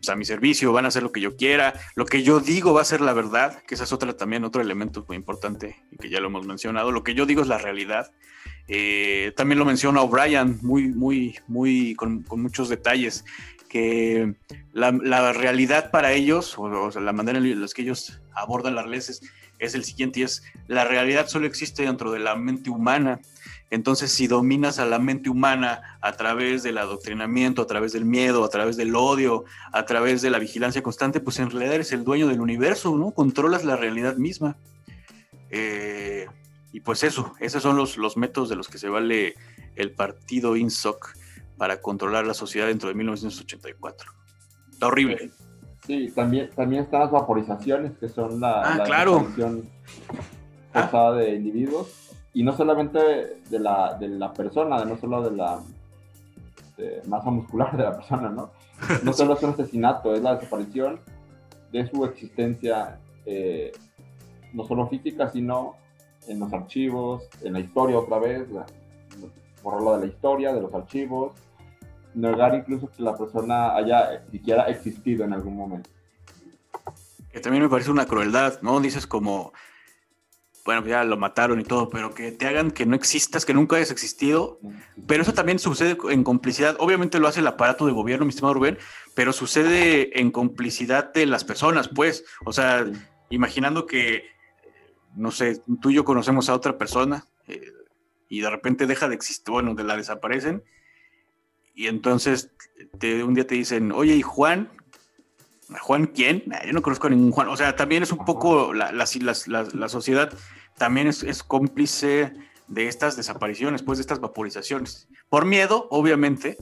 [0.05, 2.73] pues, a mi servicio, van a hacer lo que yo quiera, lo que yo digo
[2.73, 6.09] va a ser la verdad, que esa es otra también, otro elemento muy importante que
[6.09, 8.11] ya lo hemos mencionado, lo que yo digo es la realidad.
[8.67, 13.25] Eh, también lo menciona O'Brien muy, muy, muy, con, muchos detalles
[13.67, 14.35] que
[14.73, 14.91] la,
[15.33, 19.21] realidad para ellos, o, la manera en la que ellos abordan las leyes
[19.57, 23.21] es, el siguiente, y es la realidad solo existe dentro de la mente humana.
[23.71, 28.43] Entonces, si dominas a la mente humana a través del adoctrinamiento, a través del miedo,
[28.43, 32.03] a través del odio, a través de la vigilancia constante, pues en realidad eres el
[32.03, 33.11] dueño del universo, ¿no?
[33.11, 34.55] Controlas la realidad misma.
[35.49, 36.27] Eh,
[36.71, 39.35] y pues eso, esos son los, los métodos de los que se vale
[39.75, 41.15] el partido INSOC
[41.57, 44.11] para controlar la sociedad dentro de 1984.
[44.71, 45.31] Está horrible.
[45.87, 49.27] Sí, también, también están las vaporizaciones, que son la, ah, la claro.
[50.73, 52.05] forzada de individuos
[52.35, 52.99] y no solamente
[53.49, 55.61] de la, de la persona, no solo de la
[57.07, 58.51] masa muscular de la persona, ¿no?
[59.03, 60.99] No solo es un asesinato, es la desaparición
[61.71, 63.71] de su existencia, eh,
[64.51, 65.75] no solo física, sino
[66.27, 68.49] en los archivos, en la historia otra vez,
[69.63, 71.31] borrarlo de la historia, de los archivos,
[72.15, 75.89] negar incluso que la persona haya siquiera existido en algún momento.
[77.31, 78.81] Que también me parece una crueldad, ¿no?
[78.81, 79.53] Dices como,
[80.65, 83.75] bueno, ya lo mataron y todo, pero que te hagan que no existas, que nunca
[83.75, 84.59] hayas existido.
[85.05, 86.75] Pero eso también sucede en complicidad.
[86.79, 88.79] Obviamente lo hace el aparato de gobierno, mi estimado Rubén,
[89.13, 92.25] pero sucede en complicidad de las personas, pues.
[92.45, 92.83] O sea,
[93.29, 94.31] imaginando que,
[95.15, 97.71] no sé, tú y yo conocemos a otra persona eh,
[98.27, 100.63] y de repente deja de existir, bueno, de la desaparecen.
[101.75, 102.51] Y entonces
[102.97, 104.71] te, un día te dicen, oye, ¿y Juan?
[105.81, 106.43] ¿Juan quién?
[106.65, 107.47] Yo no conozco a ningún Juan.
[107.49, 109.05] O sea, también es un poco la, la,
[109.73, 110.31] la, sociedad,
[110.77, 112.33] también es, es, cómplice
[112.67, 115.07] de estas desapariciones, pues de estas vaporizaciones.
[115.29, 116.57] Por miedo, obviamente,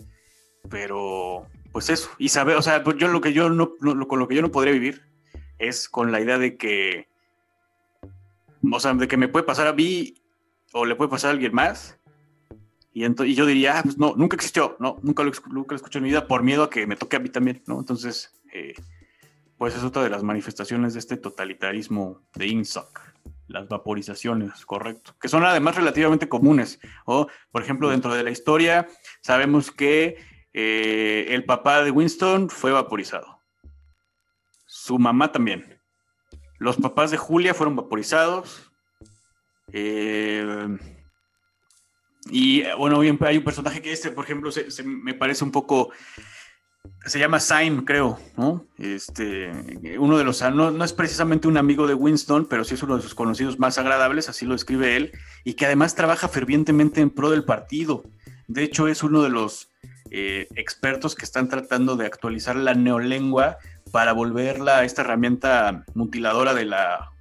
[0.69, 2.09] pero pues eso.
[2.17, 3.75] Y saber, o sea, pues yo lo que yo no,
[4.07, 5.01] con lo que yo no podría vivir
[5.59, 7.07] es con la idea de que,
[8.71, 10.15] o sea, de que me puede pasar a mí
[10.71, 11.99] o le puede pasar a alguien más.
[12.93, 15.97] Y, y yo diría, ah, pues no, nunca existió, no, nunca lo, nunca lo escuché
[15.97, 17.79] en mi vida por miedo a que me toque a mí también, ¿no?
[17.79, 18.75] Entonces, eh,
[19.63, 22.99] pues es otra de las manifestaciones de este totalitarismo de INSOC,
[23.47, 26.81] las vaporizaciones, correcto, que son además relativamente comunes.
[27.05, 28.89] O, por ejemplo, dentro de la historia,
[29.21, 30.17] sabemos que
[30.51, 33.39] eh, el papá de Winston fue vaporizado.
[34.65, 35.79] Su mamá también.
[36.59, 38.69] Los papás de Julia fueron vaporizados.
[39.71, 40.77] Eh,
[42.29, 45.93] y bueno, hay un personaje que este, por ejemplo, se, me parece un poco
[47.05, 48.65] se llama Syme, creo, ¿no?
[48.77, 49.51] Este,
[49.99, 52.95] uno de los, no, no, es precisamente un amigo de Winston, pero sí es uno
[52.95, 55.11] de sus conocidos más agradables, así lo escribe él,
[55.43, 58.03] y que además trabaja fervientemente en pro del partido.
[58.47, 59.69] De hecho, es uno de los
[60.11, 63.57] eh, expertos que están tratando de actualizar la neolengua
[63.91, 67.11] para volverla esta herramienta mutiladora de la,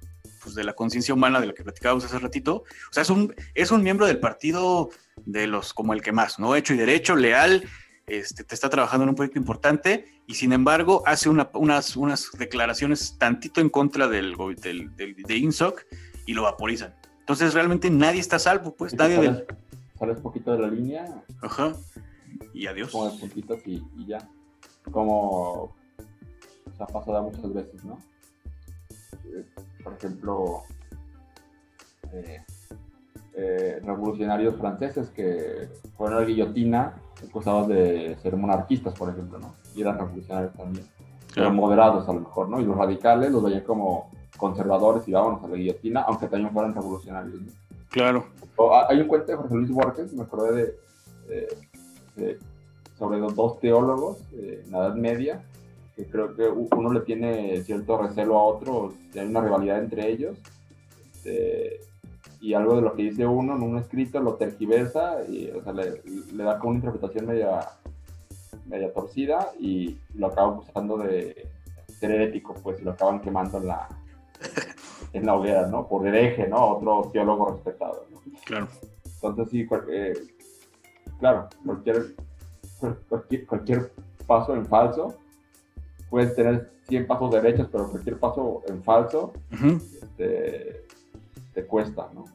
[0.43, 2.63] pues, de la conciencia humana de la que platicábamos hace ratito.
[2.89, 4.91] O sea, es un, es un miembro del partido
[5.25, 6.55] de los como el que más, ¿no?
[6.55, 7.63] Hecho y derecho, leal,
[8.07, 13.17] este, te está trabajando en un proyecto importante y sin embargo hace unas, unas declaraciones
[13.17, 15.85] tantito en contra del, del, de INSOC
[16.25, 16.93] y lo vaporizan.
[17.19, 19.15] Entonces realmente nadie está salvo, pues nadie...
[19.15, 19.45] Sales,
[19.97, 21.23] sales poquito de la línea.
[21.41, 21.73] Ajá.
[22.53, 22.91] Y adiós.
[22.91, 24.29] Como de puntitos y, y ya.
[24.91, 25.73] Como
[26.77, 27.97] se ha pasado muchas veces, ¿no?
[29.25, 29.45] Eh,
[29.83, 30.63] por ejemplo,
[32.11, 32.43] eh,
[33.35, 36.95] eh, revolucionarios franceses que fueron a la guillotina
[37.27, 39.53] acusados de ser monarquistas, por ejemplo, ¿no?
[39.75, 40.85] Y eran revolucionarios también.
[41.35, 42.59] Eran moderados a lo mejor, ¿no?
[42.59, 46.73] Y los radicales los veían como conservadores y vámonos a la guillotina, aunque también fueran
[46.73, 47.51] revolucionarios, ¿no?
[47.89, 48.25] Claro.
[48.89, 50.75] hay un cuento de José Luis Borges, me acordé
[52.15, 52.39] de,
[52.97, 55.43] sobre los dos teólogos en la Edad Media,
[55.95, 60.37] que creo que uno le tiene cierto recelo a otro, hay una rivalidad entre ellos.
[61.13, 61.81] Este,
[62.43, 65.71] y algo de lo que dice uno en un escrito lo tergiversa y o sea,
[65.71, 67.69] le, da como una interpretación media,
[68.65, 71.47] media torcida y lo acaba usando de
[71.87, 73.87] ser herético, pues, y lo acaban quemando en la,
[75.13, 75.87] en la hoguera, ¿no?
[75.87, 76.71] Por hereje, ¿no?
[76.71, 78.19] Otro teólogo respetado, ¿no?
[78.45, 78.67] Claro.
[79.05, 80.13] Entonces, sí, eh,
[81.19, 82.07] claro, cualquier,
[83.07, 83.91] cualquier, cualquier
[84.27, 85.15] paso en falso,
[86.09, 89.31] puedes tener 100 pasos derechos, pero cualquier paso en falso,
[90.01, 90.82] este,
[91.53, 92.25] te cuesta, ¿no?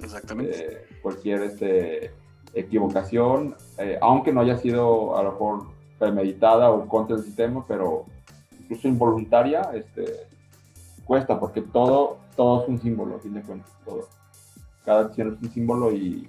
[0.00, 0.74] Exactamente.
[0.74, 2.12] Eh, cualquier este,
[2.54, 5.66] equivocación, eh, aunque no haya sido a lo mejor
[5.98, 8.04] premeditada o contra el sistema, pero
[8.60, 10.26] incluso involuntaria, este,
[11.04, 14.08] cuesta, porque todo, todo es un símbolo, a fin de cuentas, todo.
[14.84, 16.28] Cada acción es un símbolo y,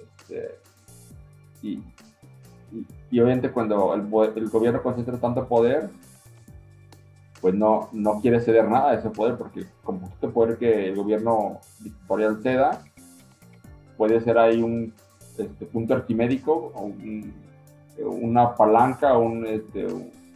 [0.00, 0.58] este,
[1.62, 1.82] y,
[3.10, 4.02] y, obviamente cuando el,
[4.36, 5.90] el gobierno concentra tanto poder,
[7.42, 10.96] pues no, no quiere ceder nada de ese poder, porque como este poder que el
[10.96, 12.82] gobierno dictatorial ceda,
[13.96, 14.94] puede ser ahí un
[15.36, 16.72] este, punto arquimédico,
[17.98, 19.88] una palanca, un, este,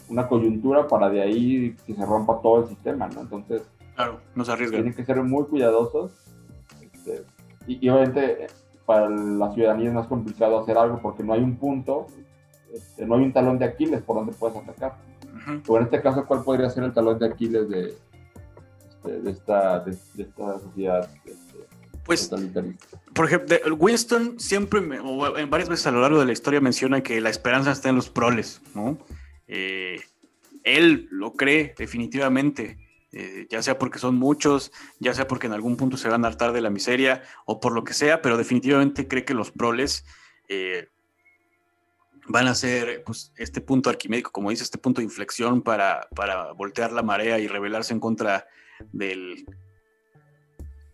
[0.09, 3.20] una coyuntura para de ahí que se rompa todo el sistema, ¿no?
[3.20, 3.62] Entonces,
[3.94, 4.82] claro, no se arriesgan.
[4.82, 6.12] Tienen que ser muy cuidadosos.
[6.80, 7.22] Este,
[7.68, 8.48] y, obviamente
[8.84, 12.07] para la ciudadanía es más complicado hacer algo porque no hay un punto,
[12.72, 14.94] este, no hay un talón de Aquiles por donde puedes atacar.
[15.66, 17.94] O en este caso, ¿cuál podría ser el talón de Aquiles de,
[18.88, 21.66] este, de, esta, de, esta sociedad este,
[22.05, 22.30] pues,
[23.14, 27.03] Por ejemplo, Winston siempre, o en varias veces a lo largo de la historia menciona
[27.03, 28.99] que la esperanza está en los proles, ¿no?
[29.49, 30.01] Eh,
[30.62, 32.78] él lo cree definitivamente.
[33.12, 36.28] Eh, ya sea porque son muchos, ya sea porque en algún punto se van a
[36.28, 40.05] hartar de la miseria o por lo que sea, pero definitivamente cree que los proles
[40.49, 40.88] eh,
[42.29, 46.53] van a ser pues, este punto arquimédico, como dice, este punto de inflexión para, para
[46.53, 48.47] voltear la marea y rebelarse en contra
[48.93, 49.47] del,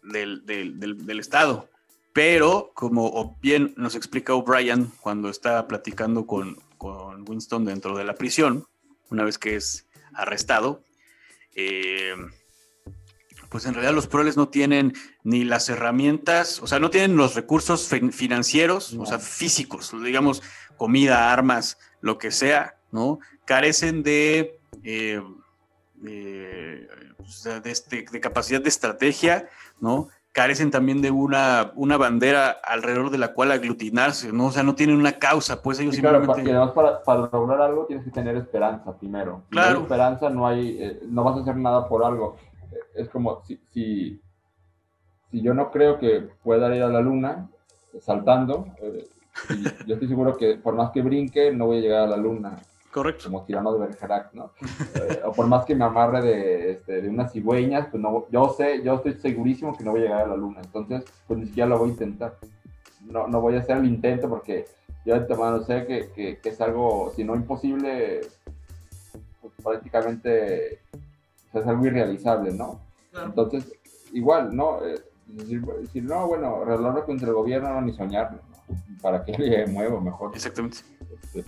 [0.03, 1.69] del, del, Estado.
[2.13, 8.15] Pero, como bien nos explica O'Brien cuando está platicando con, con Winston dentro de la
[8.15, 8.67] prisión,
[9.11, 10.85] una vez que es arrestado,
[11.55, 12.15] eh,
[13.53, 17.35] pues en realidad los proles no tienen ni las herramientas, o sea, no tienen los
[17.35, 20.43] recursos financieros, o sea, físicos, digamos,
[20.83, 23.21] comida, armas, lo que sea, ¿no?
[23.45, 25.23] Carecen de, eh,
[27.65, 29.47] este, de, capacidad de estrategia,
[29.79, 30.09] ¿no?
[30.33, 34.47] Carecen también de una, una bandera alrededor de la cual aglutinarse, ¿no?
[34.47, 36.33] O sea, no tienen una causa, pues ellos simplemente...
[36.33, 39.45] además para, para, lograr algo tienes que tener esperanza primero.
[39.45, 39.71] Si claro.
[39.71, 42.39] no hay esperanza, no, hay, eh, no vas a hacer nada por algo.
[42.97, 44.21] Es como si, si,
[45.31, 47.49] si, yo no creo que pueda ir a la luna
[48.01, 49.07] saltando, eh,
[49.87, 52.59] yo estoy seguro que por más que brinque, no voy a llegar a la luna.
[52.93, 53.25] Correcto.
[53.25, 54.51] Como tirano de Bergerac, ¿no?
[54.95, 58.55] Eh, o por más que me amarre de, este, de unas cigüeñas, pues no, yo
[58.57, 60.61] sé, yo estoy segurísimo que no voy a llegar a la luna.
[60.63, 62.37] Entonces, pues ni siquiera lo voy a intentar.
[63.01, 64.67] No, no voy a hacer el intento porque
[65.07, 68.21] yo de antemano sé que, que, es algo, si no imposible,
[69.41, 70.81] pues prácticamente
[71.53, 72.81] es algo irrealizable, ¿no?
[73.25, 73.73] Entonces,
[74.13, 74.85] igual, ¿no?
[74.85, 78.39] Eh, decir, no, bueno, arreglarlo contra el gobierno, no, ni soñarlo.
[79.01, 80.33] ¿Para qué le muevo mejor?
[80.35, 80.79] Exactamente.
[81.13, 81.45] Este,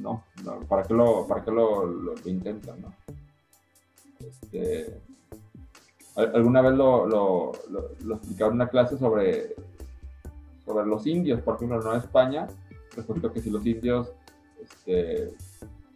[0.00, 0.22] no,
[0.68, 2.92] ¿para qué lo, para qué lo, lo, intentan, no?
[4.20, 5.00] Este,
[6.16, 7.52] alguna vez lo, lo,
[8.02, 9.54] lo, explicaba en una clase sobre,
[10.64, 12.46] sobre los indios, por ejemplo, no España,
[12.96, 14.12] resulta que si los indios,
[14.62, 15.32] este,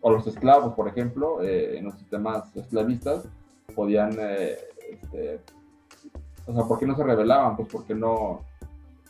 [0.01, 3.25] o los esclavos, por ejemplo, eh, en los sistemas esclavistas,
[3.75, 4.57] podían, eh,
[4.91, 5.41] este,
[6.47, 7.57] o sea, ¿por qué no se rebelaban?
[7.57, 8.43] Pues porque no,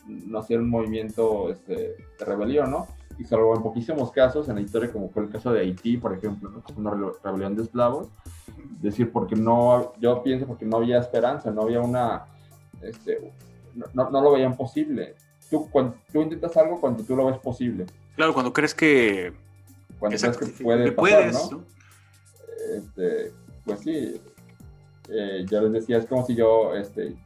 [0.09, 1.73] no hacían un movimiento este,
[2.19, 2.87] de rebelión, ¿no?
[3.19, 6.13] y salvo en poquísimos casos en la historia, como fue el caso de Haití, por
[6.13, 6.63] ejemplo, ¿no?
[6.77, 8.07] una rebelión de esclavos,
[8.81, 12.25] decir, porque no, yo pienso porque no había esperanza, no había una,
[12.81, 13.19] este,
[13.93, 15.15] no, no lo veían posible.
[15.49, 17.85] Tú, cuando, tú intentas algo cuando tú lo ves posible.
[18.15, 19.33] Claro, cuando crees que...
[19.99, 21.63] Cuando crees que puede pasar, ¿no?
[22.73, 23.33] Este,
[23.65, 24.21] pues sí,
[25.09, 27.17] eh, ya les decía, es como si yo, este,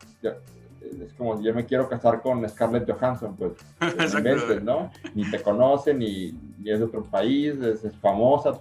[1.02, 3.54] es como yo me quiero casar con Scarlett Johansson, pues,
[4.64, 4.92] ¿no?
[5.14, 8.60] Ni te conoce, ni, ni, es de otro país, es, famosa,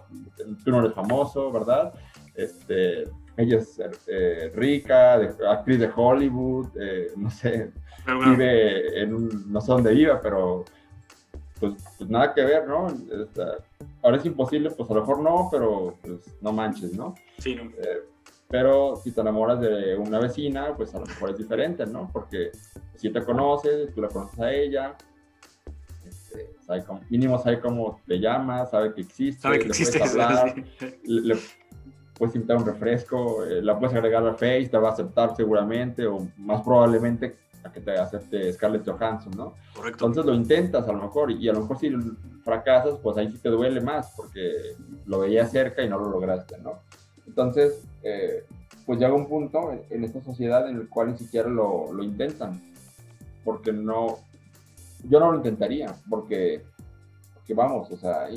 [0.65, 1.93] tú no eres famoso, ¿verdad?
[2.35, 3.05] Este,
[3.37, 5.15] ella es eh, rica,
[5.49, 7.73] actriz de Hollywood, eh, no sé,
[8.25, 10.65] vive en un, no sé dónde vive, pero
[11.61, 12.89] pues, pues nada que ver, ¿no?
[14.03, 17.15] ahora es imposible, pues a lo mejor no, pero pues no manches, ¿no?
[17.39, 17.63] Sí, no.
[17.63, 18.03] Eh,
[18.53, 22.11] pero si te enamoras de una vecina, pues a lo mejor es diferente, ¿no?
[22.13, 22.51] Porque
[22.97, 24.95] si te conoces, tú la conoces a ella,
[26.07, 30.15] este, sabe cómo, mínimo sabe cómo te llama, sabe que existe, sabe que existe, puedes
[30.19, 30.55] hablar,
[31.03, 31.35] le,
[32.13, 36.07] puedes invitar un refresco, eh, la puedes agregar a Face, te va a aceptar seguramente,
[36.07, 39.55] o más probablemente a que te acepte Scarlett Johansson, ¿no?
[39.75, 40.05] Correcto.
[40.05, 41.91] Entonces lo intentas a lo mejor, y a lo mejor si
[42.45, 44.75] fracasas, pues ahí sí te duele más, porque
[45.07, 46.81] lo veías cerca y no lo lograste, ¿no?
[47.27, 48.45] Entonces, eh,
[48.85, 52.61] pues llega un punto en, esta sociedad en el cual ni siquiera lo, lo, intentan,
[53.45, 54.19] porque no,
[55.09, 56.63] yo no lo intentaría, porque,
[57.35, 58.29] porque vamos, o sea,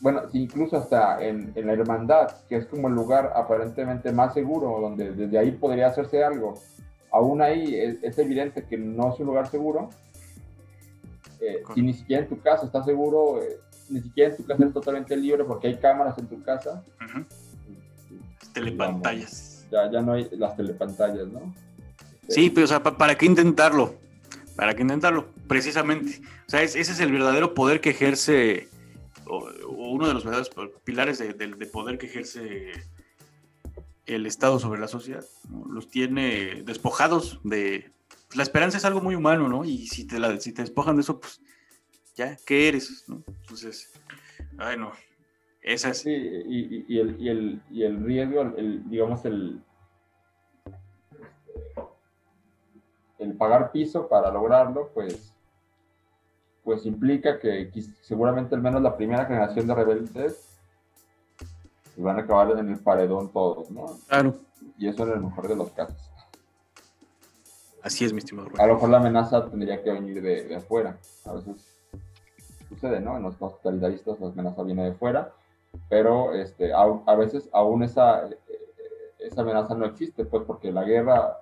[0.00, 5.12] bueno, incluso hasta en, la hermandad, que es como el lugar aparentemente más seguro, donde
[5.12, 6.54] desde ahí podría hacerse algo,
[7.10, 9.88] aún ahí es, evidente que no es un lugar seguro,
[11.40, 14.72] eh, ni siquiera en tu casa está seguro, eh, ni siquiera en tu casa es
[14.72, 16.82] totalmente libre porque hay cámaras en tu casa
[18.60, 19.66] telepantallas.
[19.70, 21.54] ya, ya no hay las telepantallas, ¿no?
[22.28, 23.94] Sí, pero o sea, ¿para qué intentarlo?
[24.56, 25.28] ¿Para qué intentarlo?
[25.46, 26.20] Precisamente.
[26.46, 28.68] O sea, ese es el verdadero poder que ejerce,
[29.26, 30.50] o, uno de los verdaderos
[30.84, 32.72] pilares de, poder que ejerce
[34.06, 35.24] el Estado sobre la sociedad.
[35.70, 37.90] Los tiene despojados de...
[38.28, 39.64] Pues, la esperanza es algo muy humano, ¿no?
[39.64, 41.40] Y si te, la, si te despojan de eso, pues
[42.16, 43.04] ya, ¿qué eres?
[43.06, 43.22] ¿no?
[43.42, 43.92] Entonces,
[44.58, 44.92] ay no,
[45.66, 49.60] esa Sí, y, y, el, y, el, y el riesgo, el, digamos, el,
[53.18, 55.32] el pagar piso para lograrlo, pues
[56.66, 60.58] pues implica que seguramente al menos la primera generación de rebeldes
[61.96, 63.86] van a acabar en el paredón todos, ¿no?
[64.08, 64.34] Claro.
[64.76, 66.10] Y eso en el mejor de los casos.
[67.82, 68.48] Así es, mi estimado.
[68.58, 70.98] A lo mejor la amenaza tendría que venir de, afuera.
[71.24, 71.54] A veces
[72.68, 73.16] sucede, ¿no?
[73.16, 75.32] En los totalitaristas la amenaza viene de fuera,
[75.88, 78.28] pero este, a, veces aún esa,
[79.18, 81.38] esa amenaza no existe, pues porque la guerra,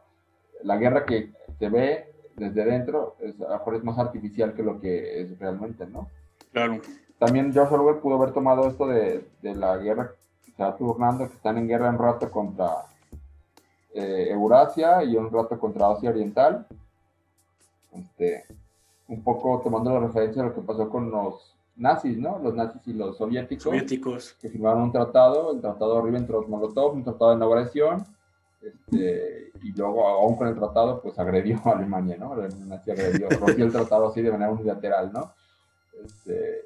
[0.62, 4.62] la guerra que se ve desde dentro es, a lo mejor es más artificial que
[4.62, 6.08] lo que es realmente, ¿no?
[6.52, 6.80] Claro.
[7.18, 10.12] También George Orwell pudo haber tomado esto de, de la guerra
[10.44, 12.86] que se va turnando, que están en guerra un rato contra
[13.94, 16.66] eh, Eurasia y un rato contra Asia Oriental.
[17.92, 18.44] Este,
[19.06, 22.38] un poco tomando la referencia de lo que pasó con los nazis, ¿no?
[22.38, 23.64] Los nazis y los soviéticos.
[23.64, 24.34] Soviéticos.
[24.40, 28.04] Que firmaron un tratado, el tratado Ribbentrop-Molotov, un tratado de no agresión.
[28.62, 32.32] Este, y luego, aún con el tratado, pues agredió a Alemania, ¿no?
[32.32, 35.32] Alemania agredió, rompió el tratado así de manera unilateral, ¿no?
[36.04, 36.62] Este,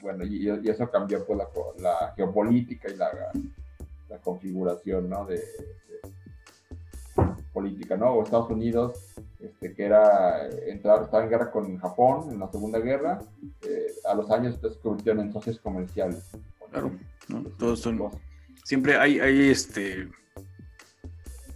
[0.00, 1.46] bueno, y, eso cambió pues la,
[1.78, 3.10] la geopolítica y la,
[4.08, 5.24] la configuración, ¿no?
[5.26, 5.40] De,
[7.52, 8.12] política, ¿no?
[8.12, 12.78] O Estados Unidos, este, que era entrar, estaba en guerra con Japón en la Segunda
[12.78, 13.20] Guerra,
[13.62, 16.30] eh, a los años se convirtieron en socios comerciales.
[16.70, 16.92] Claro,
[17.58, 18.00] todos son.
[18.64, 20.08] Siempre hay, hay este.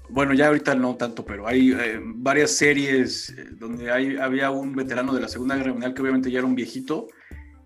[0.09, 4.75] Bueno, ya ahorita no tanto, pero hay eh, varias series eh, donde hay, había un
[4.75, 7.09] veterano de la Segunda Guerra Mundial que obviamente ya era un viejito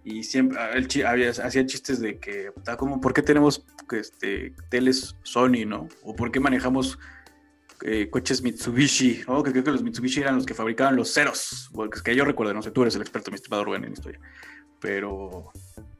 [0.04, 5.66] y siempre él había, hacía chistes de que, como, ¿por qué tenemos este, teles Sony,
[5.66, 5.88] no?
[6.02, 6.98] O ¿por qué manejamos
[7.82, 9.42] eh, coches Mitsubishi, ¿no?
[9.42, 11.70] que creo que los Mitsubishi eran los que fabricaban los ceros,
[12.04, 14.20] que yo recuerdo, no sé, tú eres el experto, mi estimado Rubén, en historia.
[14.80, 15.50] Pero,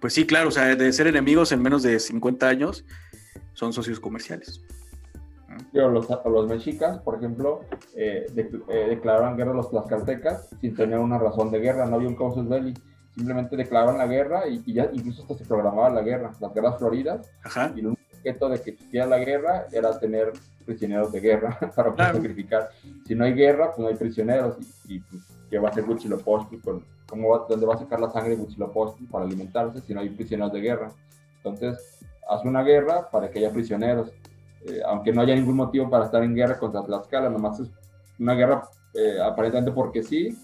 [0.01, 2.85] pues sí, claro, o sea, de ser enemigos en menos de 50 años,
[3.53, 4.63] son socios comerciales.
[5.73, 7.63] los, los mexicas, por ejemplo,
[7.95, 12.09] eh, eh, declararon guerra a los tlaxcaltecas sin tener una razón de guerra, no había
[12.09, 12.75] un casus belli
[13.15, 17.31] simplemente declaraban la guerra y, ya incluso hasta se programaba la guerra, las guerras floridas.
[17.75, 20.33] Y el único objeto de que existiera la guerra era tener
[20.65, 22.71] prisioneros de guerra para poder sacrificar.
[23.07, 24.57] Si no hay guerra, pues no hay prisioneros.
[24.87, 26.59] ¿Y, y pues, qué va a hacer Huitzilopochtli?
[26.61, 30.11] Con, ¿cómo va, ¿Dónde va a sacar la sangre Huitzilopochtli para alimentarse si no hay
[30.11, 30.93] prisioneros de guerra?
[31.37, 34.13] Entonces, hace una guerra para que haya prisioneros.
[34.67, 37.71] Eh, aunque no haya ningún motivo para estar en guerra contra Tlaxcala, nomás es
[38.19, 40.37] una guerra eh, aparentemente porque sí,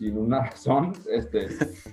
[0.00, 1.48] sin una razón, este,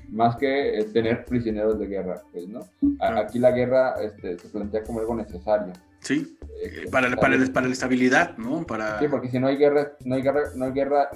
[0.09, 2.61] más que eh, tener prisioneros de guerra, pues, ¿no?
[2.99, 5.73] Aquí la guerra este, se plantea como algo necesario.
[5.99, 8.65] Sí, eh, para, para, para, la estabilidad, ¿no?
[8.65, 8.97] Para...
[8.99, 11.09] Sí, porque si no hay guerra, no hay guerra, no hay guerra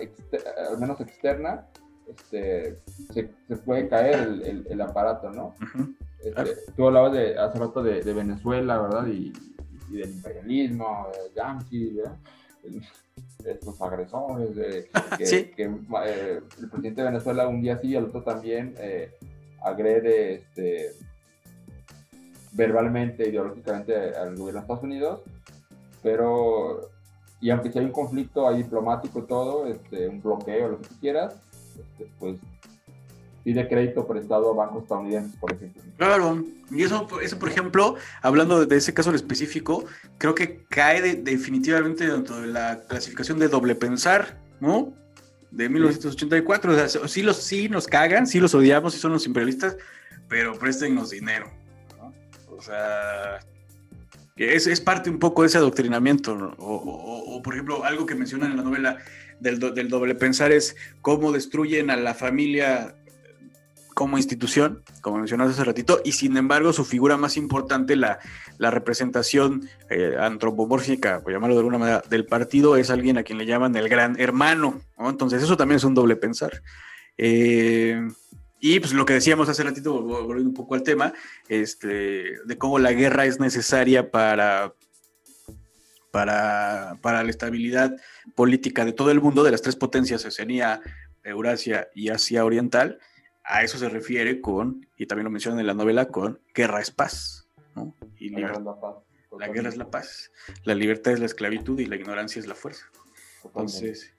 [0.70, 1.66] al menos externa,
[2.10, 2.76] este,
[3.14, 5.56] se, se puede caer el, el, aparato, ¿no?
[6.24, 9.08] Este, tú hablabas de, hace rato de, de Venezuela, ¿verdad?
[9.08, 9.32] Y,
[9.90, 12.18] y, del imperialismo, de Yankee, ¿verdad?
[13.46, 14.50] Estos agresores,
[15.18, 19.12] que, eh, el presidente de Venezuela un día sí y el otro también eh,
[19.64, 20.92] agrede este,
[22.54, 25.22] verbalmente, ideológicamente al gobierno de Estados Unidos,
[26.04, 26.90] pero,
[27.40, 30.96] y aunque si hay un conflicto hay diplomático todo, este, un bloqueo, lo que tú
[31.00, 31.36] quieras,
[31.80, 32.38] este, pues
[33.44, 35.82] pide crédito prestado a bancos estadounidenses, por ejemplo.
[35.98, 39.86] Claro, y eso, eso por ejemplo, hablando de ese caso en específico,
[40.18, 44.94] creo que cae definitivamente dentro de la clasificación de doble pensar, ¿no?
[45.52, 46.72] De 1984.
[46.72, 49.78] O sea, sí, los, sí nos cagan, sí los odiamos, sí son los imperialistas,
[50.28, 51.52] pero préstenos dinero,
[51.98, 52.14] ¿no?
[52.56, 53.40] O sea,
[54.36, 58.52] que es, es parte un poco de ese adoctrinamiento, o, por ejemplo, algo que mencionan
[58.52, 58.98] en la novela
[59.40, 62.96] del, del doble pensar es cómo destruyen a la familia
[64.02, 68.18] como institución, como mencionaste hace ratito, y sin embargo su figura más importante, la,
[68.58, 73.38] la representación eh, antropomórfica, por llamarlo de alguna manera, del partido es alguien a quien
[73.38, 76.64] le llaman el gran hermano, Entonces eso también es un doble pensar.
[77.16, 78.02] Eh,
[78.60, 81.14] y pues lo que decíamos hace ratito, volviendo un poco al tema,
[81.48, 84.74] este, de cómo la guerra es necesaria para,
[86.10, 87.96] para, para la estabilidad
[88.34, 90.82] política de todo el mundo, de las tres potencias, Oceanía,
[91.24, 92.98] Eurasia y Asia Oriental,
[93.52, 96.90] a eso se refiere con, y también lo menciona en la novela, con guerra es
[96.90, 97.50] paz.
[97.76, 97.94] ¿no?
[98.18, 98.96] Y la, guerra es la, paz,
[99.38, 100.32] la guerra es la paz.
[100.64, 102.86] La libertad es la esclavitud y la ignorancia es la fuerza.
[103.44, 104.14] Entonces,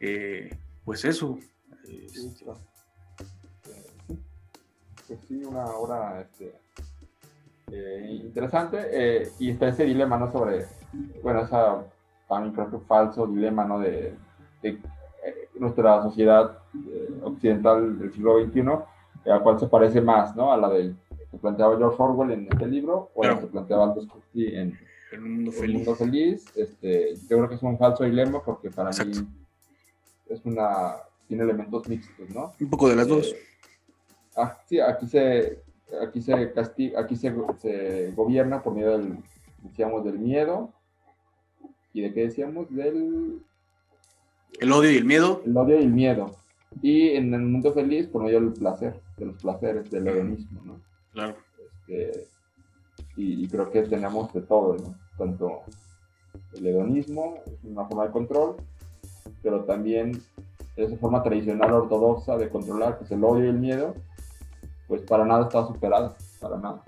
[0.00, 0.54] eh,
[0.84, 1.38] pues eso.
[5.06, 6.52] Pues sí, una obra este,
[7.72, 9.32] eh, interesante.
[9.38, 10.30] Y está ese dilema, ¿no?
[10.30, 10.66] Sobre,
[11.22, 11.82] bueno, esa
[12.28, 13.78] también creo que falso dilema, ¿no?
[13.78, 14.14] De,
[14.60, 14.78] de
[15.54, 16.63] nuestra sociedad
[17.22, 18.60] occidental del siglo XXI,
[19.24, 20.52] eh, a cual se parece más, ¿no?
[20.52, 20.96] A la del
[21.30, 24.78] que planteaba George Orwell en este libro, o a la que planteaba Aldous Huxley en
[25.12, 25.76] El Mundo Feliz.
[25.76, 26.56] Mundo Feliz.
[26.56, 29.26] Este, yo creo que es un falso dilema porque para mí
[30.28, 30.96] es una,
[31.26, 32.52] tiene elementos mixtos, ¿no?
[32.60, 33.34] Un poco de las dos.
[34.36, 35.62] ah, sí, aquí se,
[36.02, 39.18] aquí se castiga, aquí se, se gobierna por medio del,
[39.62, 40.72] decíamos, del miedo.
[41.92, 42.74] ¿Y de qué decíamos?
[42.74, 43.40] Del...
[44.58, 45.42] El odio y el miedo.
[45.44, 46.34] El odio y el miedo.
[46.82, 50.80] Y en el mundo feliz por medio del placer, de los placeres, del hedonismo, ¿no?
[51.12, 51.36] Claro.
[51.86, 52.26] Este,
[53.16, 54.94] y, y, creo que tenemos de todo, ¿no?
[55.16, 55.62] Tanto
[56.54, 58.56] el hedonismo, es una forma de control,
[59.42, 60.20] pero también
[60.76, 63.94] esa forma tradicional ortodoxa de controlar, que es el odio y el miedo,
[64.88, 66.82] pues para nada está superada, para nada.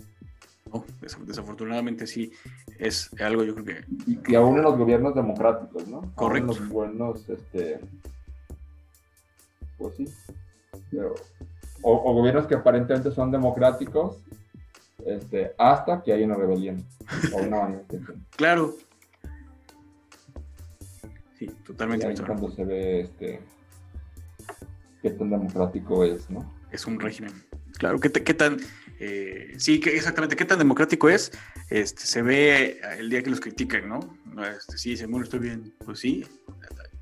[0.73, 0.85] No,
[1.25, 2.33] desafortunadamente sí,
[2.79, 3.85] es algo yo creo que...
[4.29, 6.13] Y, aún en los gobiernos democráticos, ¿no?
[6.17, 6.53] Correcto.
[6.53, 7.81] en los buenos, este...
[9.79, 10.07] Pues sí.
[10.91, 11.15] Pero,
[11.83, 14.19] o, o, gobiernos que aparentemente son democráticos,
[15.05, 16.85] este, hasta que hay una rebelión
[17.33, 18.27] o una manifestación.
[18.37, 18.75] Claro.
[21.39, 22.07] Sí, totalmente.
[22.07, 23.41] Y ahí cuando se ve este,
[25.03, 26.51] qué tan democrático es, ¿no?
[26.71, 27.33] Es un régimen.
[27.79, 28.57] Claro, qué, qué tan,
[28.99, 31.31] eh, sí, que exactamente, qué tan democrático es,
[31.69, 34.01] este, se ve el día que los critican, ¿no?
[34.43, 36.25] Este, sí, bueno, estoy bien, pues sí,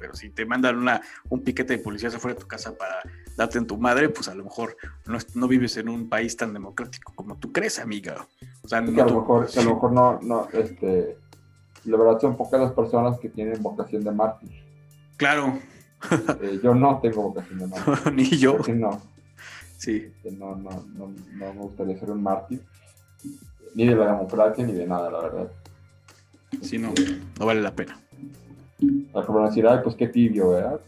[0.05, 1.01] pero si te mandan una,
[1.31, 2.97] un piquete de policías afuera de tu casa para
[3.39, 4.77] darte en tu madre, pues a lo mejor
[5.07, 8.29] no, no vives en un país tan democrático como tú crees, amiga.
[8.63, 11.17] O sea, no, a, lo mejor, a lo mejor no, no, este,
[11.87, 14.51] la verdad son pocas las personas que tienen vocación de mártir.
[15.17, 15.59] Claro.
[16.43, 18.13] Eh, yo no tengo vocación de mártir.
[18.13, 18.59] Ni yo.
[18.75, 19.01] No.
[19.79, 20.13] Sí.
[20.39, 22.63] No, no, no, no me gustaría ser un mártir.
[23.75, 25.51] Ni de la democracia ni de nada, la verdad.
[26.61, 26.93] Sí, no,
[27.41, 28.04] no vale la pena.
[29.13, 30.81] La como decir, ay, pues qué tibio, ¿verdad?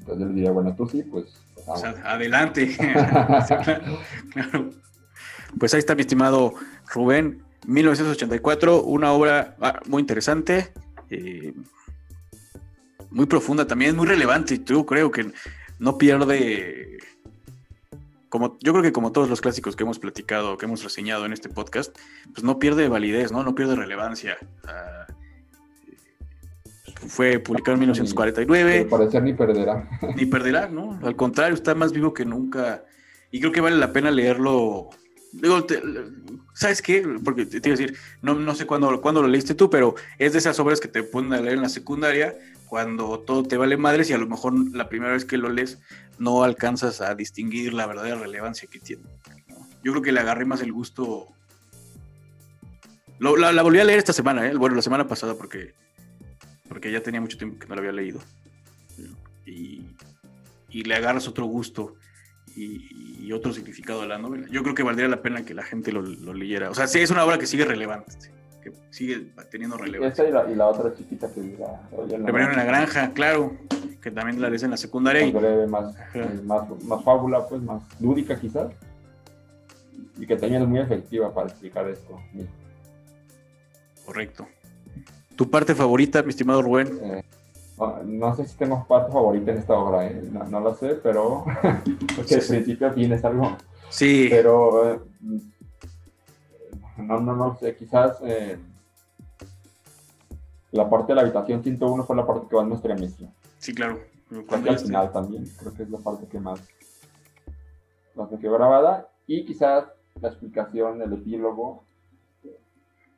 [0.00, 1.26] Entonces yo le diría, bueno, tú sí, pues.
[1.66, 2.76] O sea, adelante.
[4.32, 4.70] claro.
[5.58, 6.54] Pues ahí está mi estimado
[6.92, 7.42] Rubén.
[7.66, 10.72] 1984, una obra ah, muy interesante,
[11.10, 11.52] eh,
[13.10, 14.54] muy profunda también, muy relevante.
[14.54, 15.32] Y yo creo que
[15.78, 16.98] no pierde,
[18.28, 21.32] como yo creo que como todos los clásicos que hemos platicado, que hemos reseñado en
[21.32, 21.94] este podcast,
[22.32, 24.38] pues no pierde validez, no, no pierde relevancia.
[27.06, 28.84] Fue publicado en 1949.
[28.84, 29.88] Ni, parecer ni perderá.
[30.16, 30.98] Ni perderá, ¿no?
[31.02, 32.84] Al contrario, está más vivo que nunca.
[33.30, 34.90] Y creo que vale la pena leerlo
[35.32, 35.66] Digo,
[36.54, 37.06] ¿sabes qué?
[37.22, 40.32] Porque te, iba a decir, no, no sé cuándo, cuándo, lo leíste tú, pero es
[40.32, 42.34] de esas obras que te ponen a leer en la secundaria
[42.66, 45.78] cuando todo te vale madres y a lo mejor la primera vez que lo lees
[46.18, 49.02] no alcanzas a distinguir la verdadera relevancia que tiene.
[49.82, 51.28] Yo creo que le agarré más el gusto.
[53.18, 54.54] la, volví a leer esta semana, ¿eh?
[54.54, 55.74] bueno, la semana pasada porque,
[56.68, 58.20] porque ya tenía mucho tiempo que no la había leído.
[59.46, 59.96] Y,
[60.68, 61.94] y le agarras otro gusto
[62.54, 64.46] y, otro significado de la novela.
[64.50, 66.70] Yo creo que valdría la pena que la gente lo, leyera.
[66.70, 68.12] O sea, sí, es una obra que sigue relevante,
[68.62, 70.24] que sigue teniendo relevancia.
[70.24, 73.54] Esa y la, otra chiquita que la, en la granja, claro,
[74.00, 75.26] que también la lees en la secundaria.
[75.26, 75.32] Y,
[75.68, 75.94] más,
[76.44, 78.72] más, más fábula, pues, más lúdica quizás.
[80.16, 82.18] Y que también es muy efectiva para explicar esto.
[84.06, 84.48] Correcto.
[85.38, 86.98] ¿Tu parte favorita, mi estimado Rubén?
[87.00, 87.22] Eh,
[88.06, 90.20] no, sé si tengo parte favorita en esta obra, ¿eh?
[90.32, 91.44] no, lo sé, pero
[92.16, 93.56] porque al principio tienes algo.
[93.88, 94.26] Sí.
[94.28, 95.00] Pero eh,
[96.96, 98.58] no, no, no sé, quizás eh,
[100.72, 103.28] la parte de la habitación 101 fue la parte que más me estremeció.
[103.58, 104.00] Sí, claro.
[104.28, 106.60] Creo al final también, creo que es la parte que más,
[108.16, 109.08] más me quedó grabada.
[109.28, 109.84] Y quizás
[110.20, 111.84] la explicación, el epílogo.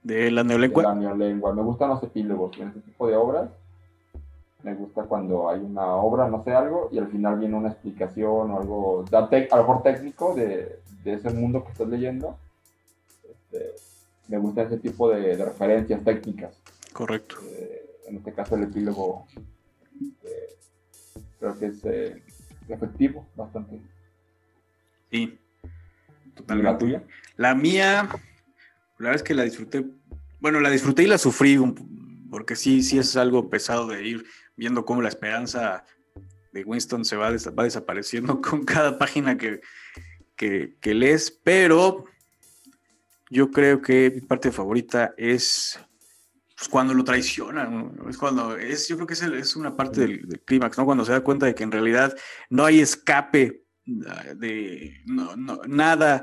[0.02, 0.82] De la neolengua.
[0.82, 1.54] De la neolengua.
[1.54, 3.50] Me gustan los epílogos en este tipo de obras
[4.62, 8.50] me gusta cuando hay una obra, no sé, algo, y al final viene una explicación
[8.50, 12.38] o algo, a lo mejor técnico de, de, ese mundo que estás leyendo.
[13.28, 13.74] Este,
[14.28, 16.60] me gusta ese tipo de, referencias técnicas.
[16.92, 17.36] Correcto.
[17.48, 19.26] Eh, en este caso el epílogo
[20.24, 20.56] eh,
[21.38, 22.22] creo que es eh,
[22.68, 23.80] efectivo, bastante.
[25.10, 25.38] Sí,
[26.34, 26.72] totalmente.
[26.72, 27.02] la tuya?
[27.36, 28.08] La mía,
[29.00, 29.86] la verdad es que la disfruté,
[30.40, 31.58] bueno, la disfruté y la sufrí,
[32.30, 35.84] porque sí, sí es algo pesado de ir viendo cómo la esperanza
[36.52, 39.62] de Winston se va, desapareciendo con cada página que,
[40.36, 42.04] que, lees, pero
[43.30, 45.80] yo creo que mi parte favorita es
[46.54, 50.42] pues, cuando lo traicionan, es cuando es, yo creo que es, es una parte del,
[50.44, 50.84] clímax, ¿no?
[50.84, 52.14] Cuando se da cuenta de que en realidad
[52.50, 55.02] no hay escape de
[55.66, 56.22] nada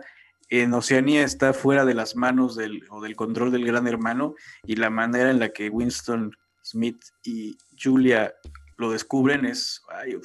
[0.49, 4.75] en Oceanía está fuera de las manos del, o del control del gran hermano y
[4.75, 8.33] la manera en la que Winston Smith y Julia
[8.77, 9.81] lo descubren es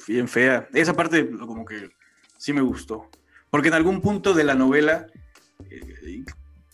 [0.07, 0.67] bien fea.
[0.73, 1.91] Esa parte como que
[2.37, 3.09] sí me gustó.
[3.49, 5.07] Porque en algún punto de la novela
[5.69, 6.23] eh,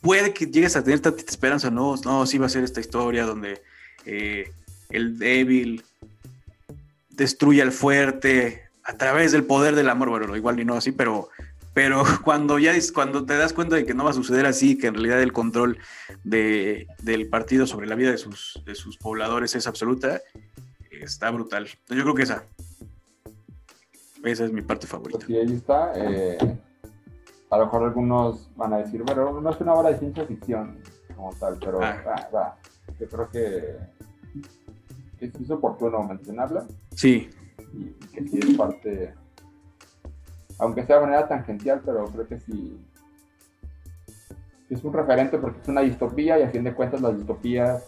[0.02, 3.26] puede que llegues a tener tanta esperanza, no, no, sí va a ser esta historia
[3.26, 3.62] donde
[4.06, 4.52] eh,
[4.90, 5.84] el débil
[7.10, 11.30] destruye al fuerte a través del poder del amor, bueno, igual ni no así, pero
[11.80, 14.78] pero cuando ya es, cuando te das cuenta de que no va a suceder así,
[14.78, 15.78] que en realidad el control
[16.26, 20.20] de, del partido sobre la vida de sus, de sus pobladores es absoluta,
[20.92, 21.70] está brutal.
[21.88, 22.44] Yo creo que esa.
[24.26, 25.26] Esa es mi parte favorita.
[25.26, 25.94] Sí, ahí está.
[25.96, 26.38] Eh,
[27.50, 30.80] a lo mejor algunos van a decir, bueno, no es una obra de ciencia ficción
[31.16, 32.04] como tal, pero Ah.
[32.06, 32.58] va, va.
[33.00, 33.78] yo creo que,
[35.22, 37.30] es oportuno mencionarla Sí,
[37.74, 39.14] y que sí es parte,
[40.60, 42.78] aunque sea de manera tangencial, pero creo que sí,
[44.70, 47.86] es un referente porque es una distopía y a fin de cuentas las distopías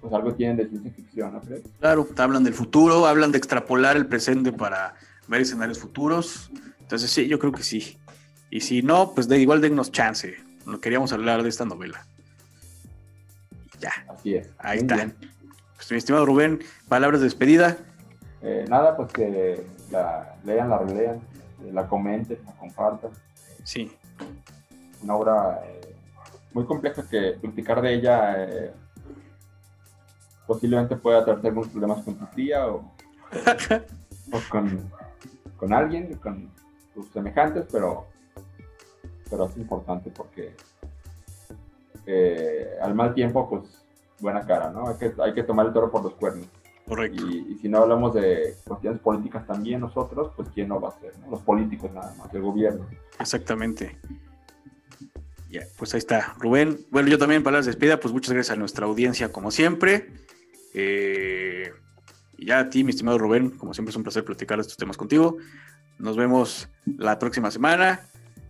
[0.00, 1.62] pues algo tienen de ciencia ficción, ¿no crees?
[1.78, 4.94] claro, hablan del futuro, hablan de extrapolar el presente para
[5.28, 6.50] ver escenarios futuros.
[6.80, 7.98] Entonces sí, yo creo que sí.
[8.50, 10.34] Y si no, pues de igual dennos chance.
[10.66, 12.04] No queríamos hablar de esta novela.
[13.76, 14.50] Y ya, Así es.
[14.58, 15.08] ahí está.
[15.76, 17.76] Pues mi estimado Rubén, palabras de despedida.
[18.42, 21.16] Eh, nada, pues que la lean, la relean,
[21.64, 23.10] eh, la comenten, la compartan.
[23.64, 23.96] Sí,
[25.02, 25.94] Una obra eh,
[26.52, 28.72] muy compleja que platicar de ella eh,
[30.46, 32.78] posiblemente pueda traerte algunos problemas con tu tía o,
[34.32, 34.90] o con,
[35.56, 36.50] con alguien, con
[36.92, 38.06] tus semejantes, pero,
[39.30, 40.56] pero es importante porque
[42.06, 43.84] eh, al mal tiempo, pues
[44.18, 44.88] buena cara, ¿no?
[44.88, 46.48] Hay que, hay que tomar el toro por los cuernos.
[46.86, 47.26] Correcto.
[47.28, 51.00] Y, y si no hablamos de cuestiones políticas también nosotros, pues ¿quién no va a
[51.00, 51.12] ser?
[51.18, 51.30] no?
[51.30, 52.86] Los políticos nada más, el gobierno.
[53.18, 53.98] Exactamente.
[55.50, 56.78] Ya, pues ahí está, Rubén.
[56.90, 60.10] Bueno, yo también, palabras de despedida, pues muchas gracias a nuestra audiencia, como siempre.
[60.72, 61.70] Eh,
[62.38, 64.96] y ya a ti, mi estimado Rubén, como siempre es un placer platicar estos temas
[64.96, 65.36] contigo.
[65.98, 68.00] Nos vemos la próxima semana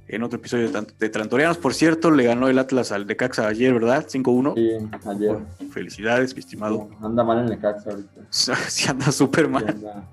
[0.08, 1.58] en otro episodio de, Trantorianos.
[1.58, 4.06] Por cierto, le ganó el Atlas al Decaxa ayer, ¿verdad?
[4.08, 4.54] 5-1.
[4.54, 5.38] Sí, ayer.
[5.70, 6.88] Felicidades, mi estimado.
[7.00, 8.20] Anda mal en Necaxa ahorita.
[8.30, 9.68] Sí, anda súper Sí, mal.
[9.68, 10.04] anda,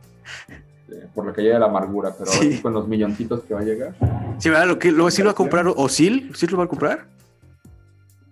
[0.90, 2.61] eh, por lo que llega la amargura, pero Sí.
[2.61, 3.94] con los milloncitos que va a llegar.
[4.38, 4.68] Sí, ¿verdad?
[4.68, 6.32] Lo que, lo, ¿Sí lo va a comprar Osil?
[6.36, 7.06] ¿Sí lo va a comprar?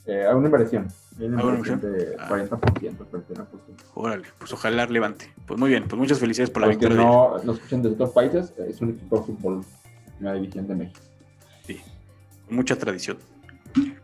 [0.05, 0.87] Eh, hay una inversión.
[1.19, 2.27] Una una inversión de Ah.
[2.29, 3.83] 40%, 31%.
[3.95, 5.33] Órale, pues ojalá levante.
[5.47, 7.05] Pues muy bien, pues muchas felicidades por la Los que victoria.
[7.11, 9.65] no, no escuchan de otros países, eh, es un equipo de fútbol
[10.19, 10.99] en la división de México.
[12.49, 13.17] Mucha tradición.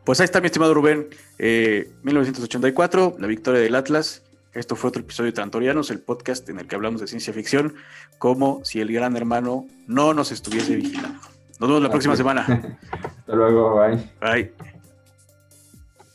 [0.04, 1.08] Pues ahí está mi estimado Rubén.
[1.40, 4.24] Eh, 1984, la victoria del Atlas.
[4.54, 7.74] Esto fue otro episodio de Trantorianos, el podcast en el que hablamos de ciencia ficción,
[8.20, 11.20] como si el gran hermano no nos estuviese vigilando.
[11.60, 12.46] Nos vemos la próxima semana.
[12.92, 14.12] Hasta luego, bye.
[14.22, 14.73] Bye.